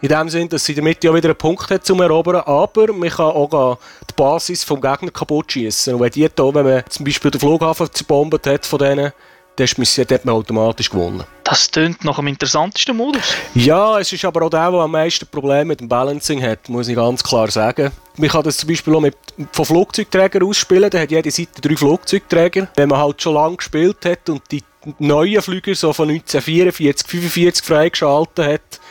In 0.01 0.09
dem 0.09 0.29
Sinne, 0.29 0.49
dass 0.49 0.63
sie 0.63 0.79
Mitte 0.81 1.09
auch 1.09 1.15
wieder 1.15 1.29
einen 1.29 1.37
Punkt 1.37 1.69
hat 1.71 1.85
zum 1.85 2.01
Erobern, 2.01 2.35
aber 2.45 2.93
man 2.93 3.09
kann 3.09 3.25
auch 3.25 3.79
die 4.07 4.13
Basis 4.15 4.63
vom 4.63 4.79
Gegner 4.79 5.09
kaputt 5.09 5.51
schießen. 5.51 5.95
Und 5.95 6.01
wenn 6.01 6.11
die 6.11 6.19
hier, 6.19 6.31
wenn 6.37 6.65
man 6.65 6.83
zum 6.87 7.03
Beispiel 7.03 7.31
den 7.31 7.39
Flughafen 7.39 7.87
zerbombt 7.91 8.45
hat 8.45 8.65
von 8.65 8.79
denen, 8.79 9.11
dann 9.55 9.67
hat 9.67 10.25
man 10.25 10.35
automatisch 10.35 10.89
gewonnen. 10.89 11.23
Das 11.49 11.71
klingt 11.71 12.03
nach 12.03 12.17
dem 12.17 12.27
interessantesten 12.27 12.97
Modus. 12.97 13.21
Ja, 13.55 13.97
es 13.99 14.11
ist 14.11 14.25
aber 14.25 14.45
auch 14.45 14.49
der, 14.49 14.69
der 14.69 14.81
am 14.81 14.91
meisten 14.91 15.25
Probleme 15.27 15.63
mit 15.63 15.79
dem 15.79 15.87
Balancing 15.87 16.41
hat, 16.41 16.67
muss 16.67 16.89
ich 16.89 16.95
ganz 16.97 17.23
klar 17.23 17.49
sagen. 17.49 17.89
Man 18.17 18.29
kann 18.29 18.43
das 18.43 18.57
zum 18.57 18.67
Beispiel 18.67 18.93
auch 18.93 18.99
mit, 18.99 19.15
von 19.53 19.63
Flugzeugträgern 19.63 20.43
ausspielen, 20.43 20.89
da 20.89 20.99
hat 20.99 21.09
jede 21.09 21.31
Seite 21.31 21.61
drei 21.61 21.77
Flugzeugträger. 21.77 22.67
Wenn 22.75 22.89
man 22.89 22.99
halt 22.99 23.21
schon 23.21 23.35
lange 23.35 23.55
gespielt 23.55 24.03
hat 24.03 24.27
und 24.27 24.41
die 24.51 24.61
neuen 24.99 25.41
Flüger 25.41 25.73
so 25.73 25.93
von 25.93 26.09
1944, 26.09 27.07
45 27.07 27.65
freigeschaltet 27.65 28.45
hat, 28.45 28.81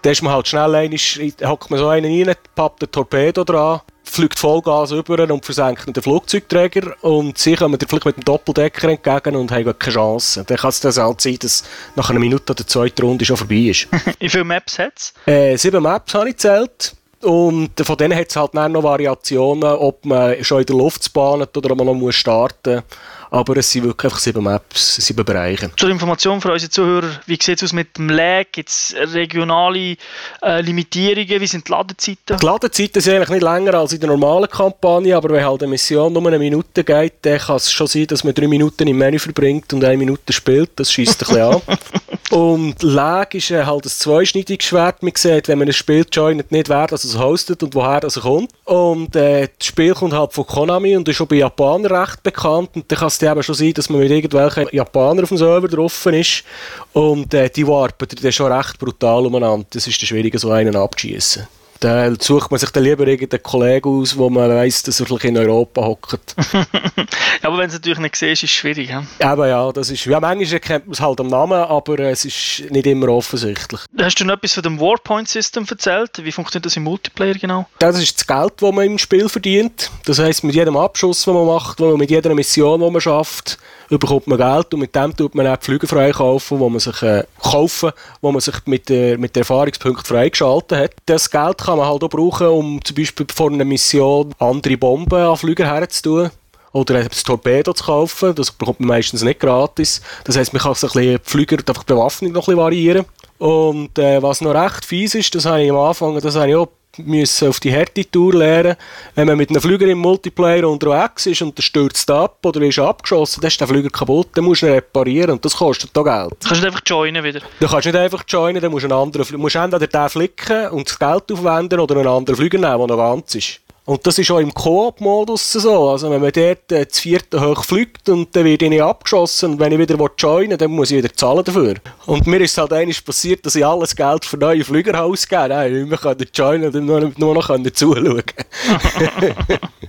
dann 0.00 0.12
ist 0.12 0.22
man 0.22 0.32
halt 0.32 0.48
schnell 0.48 0.74
einmal, 0.74 0.98
hockt 1.44 1.70
man 1.70 1.78
so 1.78 1.88
einen 1.88 2.26
rein, 2.26 2.34
pappt 2.54 2.80
den 2.80 2.90
Torpedo 2.90 3.44
dran, 3.44 3.82
fliegt 4.08 4.38
Vollgas 4.38 4.92
über 4.92 5.30
und 5.30 5.44
versenkt 5.44 5.94
den 5.94 6.02
Flugzeugträger 6.02 6.94
und 7.02 7.38
sie 7.38 7.54
kommen 7.54 7.78
vielleicht 7.78 8.06
mit 8.06 8.16
dem 8.16 8.24
Doppeldecker 8.24 8.88
entgegen 8.88 9.36
und 9.36 9.50
haben 9.50 9.78
keine 9.78 9.94
Chance. 9.94 10.44
Dann 10.46 10.56
kann 10.56 10.70
es 10.70 10.80
dann 10.80 10.94
halt 10.94 11.20
sein, 11.20 11.38
dass 11.40 11.64
nach 11.96 12.10
einer 12.10 12.18
Minute 12.18 12.54
der 12.54 12.66
zweiten 12.66 13.02
Runde 13.02 13.24
schon 13.24 13.36
vorbei 13.36 13.56
ist. 13.56 13.88
Wie 14.18 14.28
viele 14.28 14.44
Maps 14.44 14.78
hat 14.78 14.92
es? 14.96 15.12
Äh, 15.26 15.56
sieben 15.56 15.82
Maps 15.82 16.14
habe 16.14 16.28
ich 16.28 16.36
gezählt. 16.36 16.94
Und 17.20 17.70
von 17.82 17.96
denen 17.96 18.16
hat 18.16 18.28
es 18.28 18.36
halt 18.36 18.54
noch 18.54 18.82
Variationen, 18.82 19.64
ob 19.64 20.04
man 20.04 20.42
schon 20.44 20.60
in 20.60 20.66
der 20.66 20.76
Luft 20.76 21.12
bahnt 21.12 21.56
oder 21.56 21.72
ob 21.72 21.78
man 21.78 21.98
noch 21.98 22.12
starten 22.12 22.76
muss. 22.76 22.84
Aber 23.30 23.56
es 23.56 23.70
sind 23.70 23.84
wirklich 23.84 24.04
einfach 24.04 24.18
sieben 24.18 24.42
Maps, 24.42 24.96
sieben 24.96 25.24
Bereiche. 25.24 25.70
Zur 25.76 25.90
Information 25.90 26.40
für 26.40 26.52
unsere 26.52 26.70
Zuhörer, 26.70 27.20
wie 27.26 27.38
sieht 27.40 27.58
es 27.58 27.64
aus 27.64 27.72
mit 27.72 27.96
dem 27.96 28.08
Lag? 28.08 28.46
Gibt 28.52 28.68
es 28.68 28.94
regionale 28.96 29.96
äh, 30.42 30.60
Limitierungen? 30.60 31.40
Wie 31.40 31.46
sind 31.46 31.68
die 31.68 31.72
Ladezeiten? 31.72 32.38
Die 32.38 32.46
Ladezeiten 32.46 33.02
sind 33.02 33.14
eigentlich 33.14 33.28
nicht 33.28 33.42
länger 33.42 33.74
als 33.74 33.92
in 33.92 34.00
der 34.00 34.08
normalen 34.08 34.48
Kampagne, 34.48 35.16
aber 35.16 35.30
wenn 35.30 35.44
halt 35.44 35.62
eine 35.62 35.70
Mission 35.70 36.12
nur 36.12 36.26
eine 36.26 36.38
Minute 36.38 36.84
geht, 36.84 37.14
dann 37.22 37.38
kann 37.38 37.56
es 37.56 37.72
schon 37.72 37.86
sein, 37.86 38.06
dass 38.06 38.24
man 38.24 38.34
drei 38.34 38.48
Minuten 38.48 38.86
im 38.86 38.96
Menü 38.96 39.18
verbringt 39.18 39.72
und 39.72 39.84
eine 39.84 39.96
Minute 39.96 40.32
spielt. 40.32 40.70
Das 40.76 40.92
schießt 40.92 41.22
ein 41.22 41.28
bisschen 41.28 41.42
an. 41.42 41.62
Und 42.30 42.82
Lag 42.82 43.32
ist 43.32 43.50
äh, 43.50 43.64
halt 43.64 43.86
ein 43.86 43.88
zweischneidiges 43.88 44.66
Schwert. 44.66 45.02
Man 45.02 45.12
sieht, 45.16 45.48
wenn 45.48 45.58
man 45.58 45.68
ein 45.68 45.72
Spiel 45.72 46.04
joint, 46.10 46.50
nicht 46.52 46.68
wer 46.68 46.86
das 46.86 47.04
es 47.04 47.18
hostet 47.18 47.62
und 47.62 47.74
woher 47.74 48.00
das 48.00 48.20
kommt. 48.20 48.50
Und 48.64 49.16
äh, 49.16 49.48
das 49.58 49.66
Spiel 49.66 49.94
kommt 49.94 50.12
halt 50.12 50.34
von 50.34 50.46
Konami 50.46 50.94
und 50.94 51.08
ist 51.08 51.16
schon 51.16 51.26
bei 51.26 51.36
Japanern 51.36 51.90
recht 51.90 52.22
bekannt. 52.22 52.70
Und 52.74 52.90
dann 52.90 52.98
kann 52.98 53.08
es 53.22 53.30
eben 53.30 53.42
schon 53.42 53.54
sein, 53.54 53.72
dass 53.72 53.88
man 53.88 54.00
mit 54.00 54.10
irgendwelchen 54.10 54.68
Japanern 54.72 55.24
auf 55.24 55.28
dem 55.28 55.38
Server 55.38 55.68
drauf 55.68 56.06
ist. 56.06 56.44
Und 56.92 57.32
äh, 57.34 57.50
die 57.50 57.66
warpen 57.66 58.08
dann 58.20 58.32
schon 58.32 58.52
recht 58.52 58.78
brutal 58.78 59.26
umeinander. 59.26 59.66
Das 59.70 59.86
ist 59.86 60.00
schwierig, 60.00 60.38
so 60.38 60.50
einen 60.50 60.76
abzuschießen. 60.76 61.46
Da 61.80 62.12
sucht 62.18 62.50
man 62.50 62.58
sich 62.58 62.70
dann 62.70 62.82
lieber 62.82 63.06
irgendeinen 63.06 63.42
Kollegen 63.42 63.88
aus, 63.88 64.16
wo 64.16 64.28
man 64.28 64.50
weiss, 64.50 64.82
dass 64.82 65.00
er 65.00 65.24
in 65.24 65.36
Europa 65.36 65.82
hockt. 65.82 66.34
aber 67.42 67.58
wenn 67.58 67.68
es 67.68 67.74
natürlich 67.74 67.98
nicht 67.98 68.16
siehst, 68.16 68.42
ist 68.42 68.50
es 68.50 68.56
schwierig. 68.56 68.90
Ja? 68.90 69.04
Eben 69.20 69.48
ja, 69.48 69.70
das 69.72 69.90
ist, 69.90 70.04
ja, 70.04 70.18
manchmal 70.18 70.60
kennt 70.60 70.86
man 70.86 70.94
es 70.94 71.00
halt 71.00 71.20
am 71.20 71.28
Namen, 71.28 71.58
aber 71.58 71.98
es 72.00 72.24
ist 72.24 72.70
nicht 72.70 72.86
immer 72.86 73.08
offensichtlich. 73.08 73.80
Hast 74.00 74.20
du 74.20 74.24
noch 74.24 74.34
etwas 74.34 74.54
von 74.54 74.62
dem 74.62 74.80
Warpoint-System 74.80 75.66
erzählt? 75.68 76.10
Wie 76.24 76.32
funktioniert 76.32 76.66
das 76.66 76.76
im 76.76 76.84
Multiplayer 76.84 77.34
genau? 77.34 77.66
Das 77.78 77.98
ist 77.98 78.18
das 78.18 78.26
Geld, 78.26 78.54
das 78.56 78.72
man 78.72 78.84
im 78.84 78.98
Spiel 78.98 79.28
verdient. 79.28 79.90
Das 80.04 80.18
heisst, 80.18 80.42
mit 80.44 80.54
jedem 80.54 80.76
Abschuss, 80.76 81.24
den 81.24 81.34
man 81.34 81.46
macht, 81.46 81.78
mit 81.80 82.10
jeder 82.10 82.34
Mission, 82.34 82.80
die 82.80 82.90
man 82.90 83.00
schafft, 83.00 83.58
bekommt 83.96 84.26
man 84.26 84.38
Geld 84.38 84.74
und 84.74 84.80
mit 84.80 84.94
dem 84.94 85.16
tut 85.16 85.34
man 85.34 85.46
auch 85.46 85.56
die 85.56 85.64
Flüge 85.64 85.86
freikaufen, 85.86 86.58
wo 86.58 86.68
man 86.68 86.80
sich 86.80 87.02
äh, 87.02 87.24
kaufen, 87.40 87.92
wo 88.20 88.30
man 88.30 88.40
sich 88.40 88.54
mit 88.66 88.88
der 88.88 89.16
mit 89.16 89.34
der 89.34 89.42
Erfahrungspunkt 89.42 90.06
freigeschaltet 90.06 90.78
hat. 90.78 90.90
Das 91.06 91.30
Geld 91.30 91.62
kann 91.68 91.78
man 91.78 91.86
halt 91.86 92.02
auch 92.02 92.08
brauchen, 92.08 92.46
um 92.46 92.80
zum 92.82 92.96
Beispiel 92.96 93.26
vor 93.34 93.50
einer 93.50 93.64
Mission 93.66 94.34
andere 94.38 94.78
Bomben 94.78 95.20
an 95.20 95.36
Flüger 95.36 95.66
herzutun 95.66 96.30
oder 96.72 96.94
ein 96.94 97.08
Torpedo 97.10 97.74
zu 97.74 97.84
kaufen. 97.84 98.34
Das 98.34 98.50
bekommt 98.50 98.80
man 98.80 98.88
meistens 98.88 99.22
nicht 99.22 99.38
gratis. 99.38 100.00
Das 100.24 100.38
heisst, 100.38 100.54
man 100.54 100.62
kann 100.62 100.74
sich 100.74 100.94
ein 100.94 101.02
bisschen 101.02 101.20
Flüger, 101.24 101.58
einfach 101.58 101.82
die 101.82 101.92
Bewaffnung 101.92 102.32
noch 102.32 102.48
ein 102.48 102.52
bisschen 102.52 102.58
variieren. 102.58 103.04
Und 103.36 103.98
äh, 103.98 104.22
was 104.22 104.40
noch 104.40 104.54
recht 104.54 104.82
fies 104.86 105.14
ist, 105.14 105.34
das 105.34 105.44
habe 105.44 105.62
ich 105.62 105.70
am 105.70 105.76
Anfang, 105.76 106.18
das 106.18 106.36
habe 106.36 106.48
ich 106.48 106.56
auch 106.56 106.68
müssen 106.98 107.48
auf 107.48 107.60
die 107.60 107.70
Härte-Tour 107.70 108.34
lernen. 108.34 108.76
Wenn 109.14 109.26
man 109.26 109.36
mit 109.36 109.50
einem 109.50 109.60
Flüger 109.60 109.86
im 109.86 109.98
Multiplayer 109.98 110.68
unterwegs 110.68 111.26
ist 111.26 111.42
und 111.42 111.56
der 111.56 111.62
stürzt 111.62 112.10
ab 112.10 112.38
oder 112.44 112.60
ist 112.62 112.78
abgeschossen, 112.78 113.40
dann 113.40 113.48
ist 113.48 113.60
der 113.60 113.68
Flüger 113.68 113.90
kaputt, 113.90 114.28
dann 114.34 114.44
musst 114.44 114.62
du 114.62 114.66
ihn 114.66 114.72
reparieren 114.72 115.30
und 115.32 115.44
das 115.44 115.56
kostet 115.56 115.90
da 115.96 116.02
Geld. 116.02 116.32
Du 116.42 116.48
kannst 116.48 116.62
nicht 116.62 116.66
einfach 116.66 116.82
joinen 116.86 117.24
wieder. 117.24 117.40
Du 117.60 117.68
kannst 117.68 117.86
nicht 117.86 117.96
einfach 117.96 118.24
joinen, 118.26 118.60
dann 118.60 118.70
musst 118.70 118.84
du 118.84 118.88
einen 118.88 119.00
anderen, 119.00 119.40
musst 119.40 119.56
entweder 119.56 119.86
den 119.86 120.08
flicken 120.08 120.68
und 120.68 120.88
das 120.88 120.98
Geld 120.98 121.32
aufwenden 121.32 121.80
oder 121.80 121.96
einen 121.96 122.08
anderen 122.08 122.36
Flüger 122.36 122.58
nehmen, 122.58 122.86
der 122.86 122.96
noch 122.96 122.96
ganz 122.96 123.34
ist. 123.34 123.60
Und 123.88 124.06
das 124.06 124.18
ist 124.18 124.30
auch 124.30 124.38
im 124.38 124.52
Koop-Modus 124.52 125.50
so. 125.50 125.88
Also 125.88 126.10
wenn 126.10 126.20
man 126.20 126.30
dort 126.30 126.70
äh, 126.72 126.84
das 126.84 127.00
vierte 127.00 127.40
hoch 127.40 127.64
fliegt 127.64 128.10
und 128.10 128.36
dann 128.36 128.44
wird 128.44 128.60
ich 128.60 128.82
abgeschossen 128.82 129.52
und 129.52 129.60
wenn 129.60 129.72
ich 129.72 129.78
wieder 129.78 129.96
joinen 130.18 130.50
will, 130.50 130.56
dann 130.58 130.72
muss 130.72 130.90
ich 130.90 130.98
wieder 130.98 131.14
zahlen 131.14 131.42
dafür. 131.42 131.76
Und 132.04 132.26
mir 132.26 132.38
ist 132.42 132.58
halt 132.58 132.74
eines 132.74 133.00
passiert, 133.00 133.46
dass 133.46 133.54
ich 133.54 133.64
alles 133.64 133.96
Geld 133.96 134.26
für 134.26 134.36
neue 134.36 134.62
Flüger 134.62 134.92
habe. 134.92 135.14
Ich 135.14 135.30
nicht 135.30 135.88
mehr 135.88 136.26
joinen 136.34 136.74
und 136.74 136.84
nur, 136.84 137.12
nur 137.16 137.34
noch 137.34 137.46
zuschauen 137.72 138.04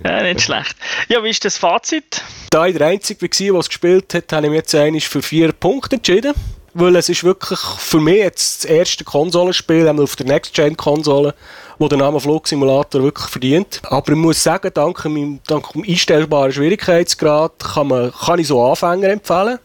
Ja, 0.05 0.23
nicht 0.23 0.41
schlecht. 0.43 0.77
Ja, 1.09 1.21
wie 1.21 1.31
ist 1.31 1.43
das 1.43 1.57
Fazit? 1.57 2.21
Da 2.51 2.67
ich 2.67 2.77
der 2.77 2.87
Einzige 2.87 3.21
war, 3.21 3.29
der 3.29 3.59
es 3.59 3.67
gespielt 3.67 4.13
hat, 4.13 4.31
habe 4.31 4.45
ich 4.45 4.49
mich 4.49 4.59
jetzt 4.59 4.75
eigentlich 4.75 5.09
für 5.09 5.21
vier 5.21 5.51
Punkte 5.51 5.97
entschieden 5.97 6.33
weil 6.73 6.95
es 6.95 7.09
ist 7.09 7.23
wirklich 7.23 7.59
für 7.59 7.99
mich 7.99 8.17
jetzt 8.17 8.63
das 8.63 8.69
erste 8.69 9.03
Konsolenspiel 9.03 9.87
auf 9.87 10.15
der 10.15 10.27
Next-Gen-Konsole, 10.27 11.33
wo 11.79 11.87
der 11.87 11.97
Name 11.97 12.19
Flugsimulator 12.19 13.01
wirklich 13.01 13.27
verdient. 13.27 13.81
Aber 13.85 14.11
ich 14.11 14.17
muss 14.17 14.43
sagen, 14.43 14.69
dank 14.73 15.03
meinem, 15.05 15.39
dank 15.47 15.71
dem 15.71 15.83
einstellbaren 15.83 16.51
Schwierigkeitsgrad 16.51 17.53
kann, 17.57 17.87
man, 17.87 18.11
kann 18.11 18.37
ich 18.37 18.47
so 18.47 18.61
Anfänger 18.61 19.09
empfehlen. 19.09 19.57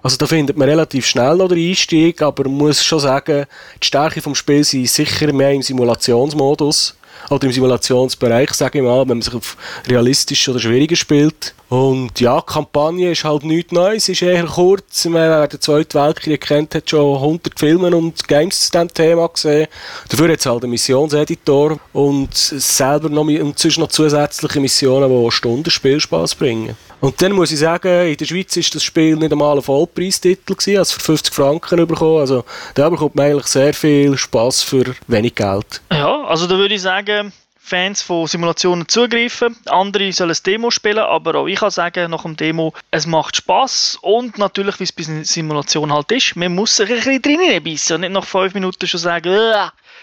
Also 0.00 0.16
da 0.16 0.26
findet 0.26 0.56
man 0.56 0.68
relativ 0.68 1.04
schnell 1.04 1.36
noch 1.36 1.48
den 1.48 1.68
Einstieg, 1.68 2.22
aber 2.22 2.44
man 2.44 2.58
muss 2.58 2.84
schon 2.84 3.00
sagen, 3.00 3.46
die 3.82 3.86
Stärke 3.86 4.20
des 4.20 4.38
Spiels 4.38 4.72
ist 4.72 4.94
sicher 4.94 5.32
mehr 5.32 5.50
im 5.50 5.62
Simulationsmodus 5.62 6.94
oder 7.30 7.44
im 7.44 7.52
Simulationsbereich, 7.52 8.52
sage 8.52 8.78
ich 8.78 8.84
mal, 8.84 9.00
wenn 9.00 9.18
man 9.18 9.22
sich 9.22 9.34
auf 9.34 9.56
realistisch 9.88 10.48
oder 10.48 10.58
schwieriger 10.58 10.96
spielt. 10.96 11.54
Und 11.68 12.20
ja, 12.20 12.40
die 12.40 12.52
Kampagne 12.52 13.10
ist 13.10 13.24
halt 13.24 13.44
nichts 13.44 13.72
Neues, 13.72 14.08
ist 14.08 14.22
eher 14.22 14.44
kurz. 14.44 15.06
Wer 15.10 15.48
den 15.48 15.60
Zweiten 15.60 15.98
Weltkrieg 15.98 16.40
kennt, 16.40 16.74
hat 16.74 16.88
schon 16.88 17.16
100 17.16 17.58
Filme 17.58 17.96
und 17.96 18.28
Games 18.28 18.60
zu 18.60 18.70
diesem 18.70 18.94
Thema 18.94 19.28
gesehen. 19.28 19.66
Dafür 20.08 20.28
hat 20.28 20.38
es 20.38 20.46
halt 20.46 20.62
einen 20.62 20.70
Missionseditor 20.70 21.78
und 21.92 22.34
selber 22.34 23.08
noch, 23.08 23.22
und 23.22 23.78
noch 23.78 23.88
zusätzliche 23.88 24.60
Missionen, 24.60 25.10
die 25.10 25.30
Stunden 25.32 25.70
Spielspaß 25.70 26.36
bringen. 26.36 26.76
Und 27.00 27.20
dann 27.20 27.32
muss 27.32 27.52
ich 27.52 27.58
sagen, 27.58 28.08
in 28.08 28.16
der 28.16 28.24
Schweiz 28.24 28.56
ist 28.56 28.74
das 28.74 28.82
Spiel 28.82 29.16
nicht 29.16 29.32
einmal 29.32 29.56
ein 29.56 29.62
Vollpreistitel 29.62 30.54
gewesen, 30.54 30.78
also 30.78 30.94
für 30.94 31.00
50 31.00 31.34
Franken 31.34 31.86
bekommen. 31.86 32.20
Also 32.20 32.44
da 32.74 32.88
bekommt 32.88 33.14
man 33.14 33.26
eigentlich 33.26 33.46
sehr 33.46 33.74
viel 33.74 34.16
Spaß 34.16 34.62
für 34.62 34.94
wenig 35.06 35.34
Geld. 35.34 35.82
Ja, 35.92 36.24
also 36.24 36.46
da 36.46 36.56
würde 36.56 36.74
ich 36.74 36.82
sagen, 36.82 37.32
Fans 37.58 38.00
von 38.00 38.28
Simulationen 38.28 38.86
zugreifen. 38.86 39.56
Andere 39.66 40.12
sollen 40.12 40.28
das 40.28 40.42
Demo 40.42 40.70
spielen, 40.70 41.00
aber 41.00 41.34
auch 41.34 41.46
ich 41.48 41.58
kann 41.58 41.70
sagen, 41.70 42.12
nach 42.12 42.22
dem 42.22 42.36
Demo, 42.36 42.72
es 42.92 43.06
macht 43.06 43.36
Spaß 43.36 43.98
und 44.02 44.38
natürlich, 44.38 44.78
wie 44.78 44.84
es 44.84 44.92
bei 44.92 45.02
Simulation 45.24 45.92
halt 45.92 46.12
ist, 46.12 46.36
man 46.36 46.54
muss 46.54 46.76
sich 46.76 46.88
ein 46.88 46.96
bisschen 46.96 47.22
drinnen 47.22 47.62
bissen 47.64 47.94
und 47.94 48.00
nicht 48.02 48.12
nach 48.12 48.24
5 48.24 48.54
Minuten 48.54 48.86
schon 48.86 49.00
sagen, 49.00 49.36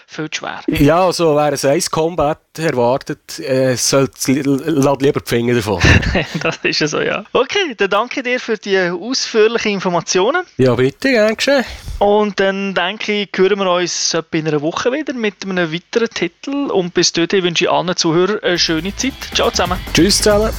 viel 0.06 0.30
zu 0.30 0.40
schwer. 0.40 0.60
Ja, 0.68 1.04
also 1.04 1.34
wer 1.36 1.52
ein 1.52 1.76
Ice 1.76 1.90
Combat 1.90 2.38
erwartet, 2.58 3.38
äh, 3.40 3.74
sollte 3.76 4.32
lieber 4.32 5.20
die 5.20 5.28
Finger 5.28 5.54
davon. 5.54 5.80
das 6.42 6.58
ist 6.62 6.80
ja 6.80 6.86
so, 6.86 7.00
ja. 7.00 7.24
Okay, 7.32 7.74
dann 7.76 7.90
danke 7.90 8.22
dir 8.22 8.40
für 8.40 8.56
die 8.56 8.78
ausführlichen 8.78 9.72
Informationen. 9.72 10.44
Ja, 10.56 10.74
bitte, 10.74 11.10
gern 11.10 11.36
geschehen. 11.36 11.64
Und 11.98 12.40
dann 12.40 12.74
denke 12.74 13.22
ich, 13.22 13.30
hören 13.34 13.58
wir 13.58 13.70
uns 13.70 14.16
in 14.32 14.48
einer 14.48 14.60
Woche 14.60 14.92
wieder 14.92 15.14
mit 15.14 15.44
einem 15.44 15.72
weiteren 15.72 16.10
Titel. 16.10 16.70
Und 16.70 16.94
bis 16.94 17.12
dahin 17.12 17.42
wünsche 17.42 17.64
ich 17.64 17.70
allen 17.70 17.96
Zuhörern 17.96 18.40
eine 18.42 18.58
schöne 18.58 18.94
Zeit. 18.96 19.14
Ciao 19.34 19.50
zusammen. 19.50 19.78
Tschüss 19.92 20.18
zusammen. 20.18 20.50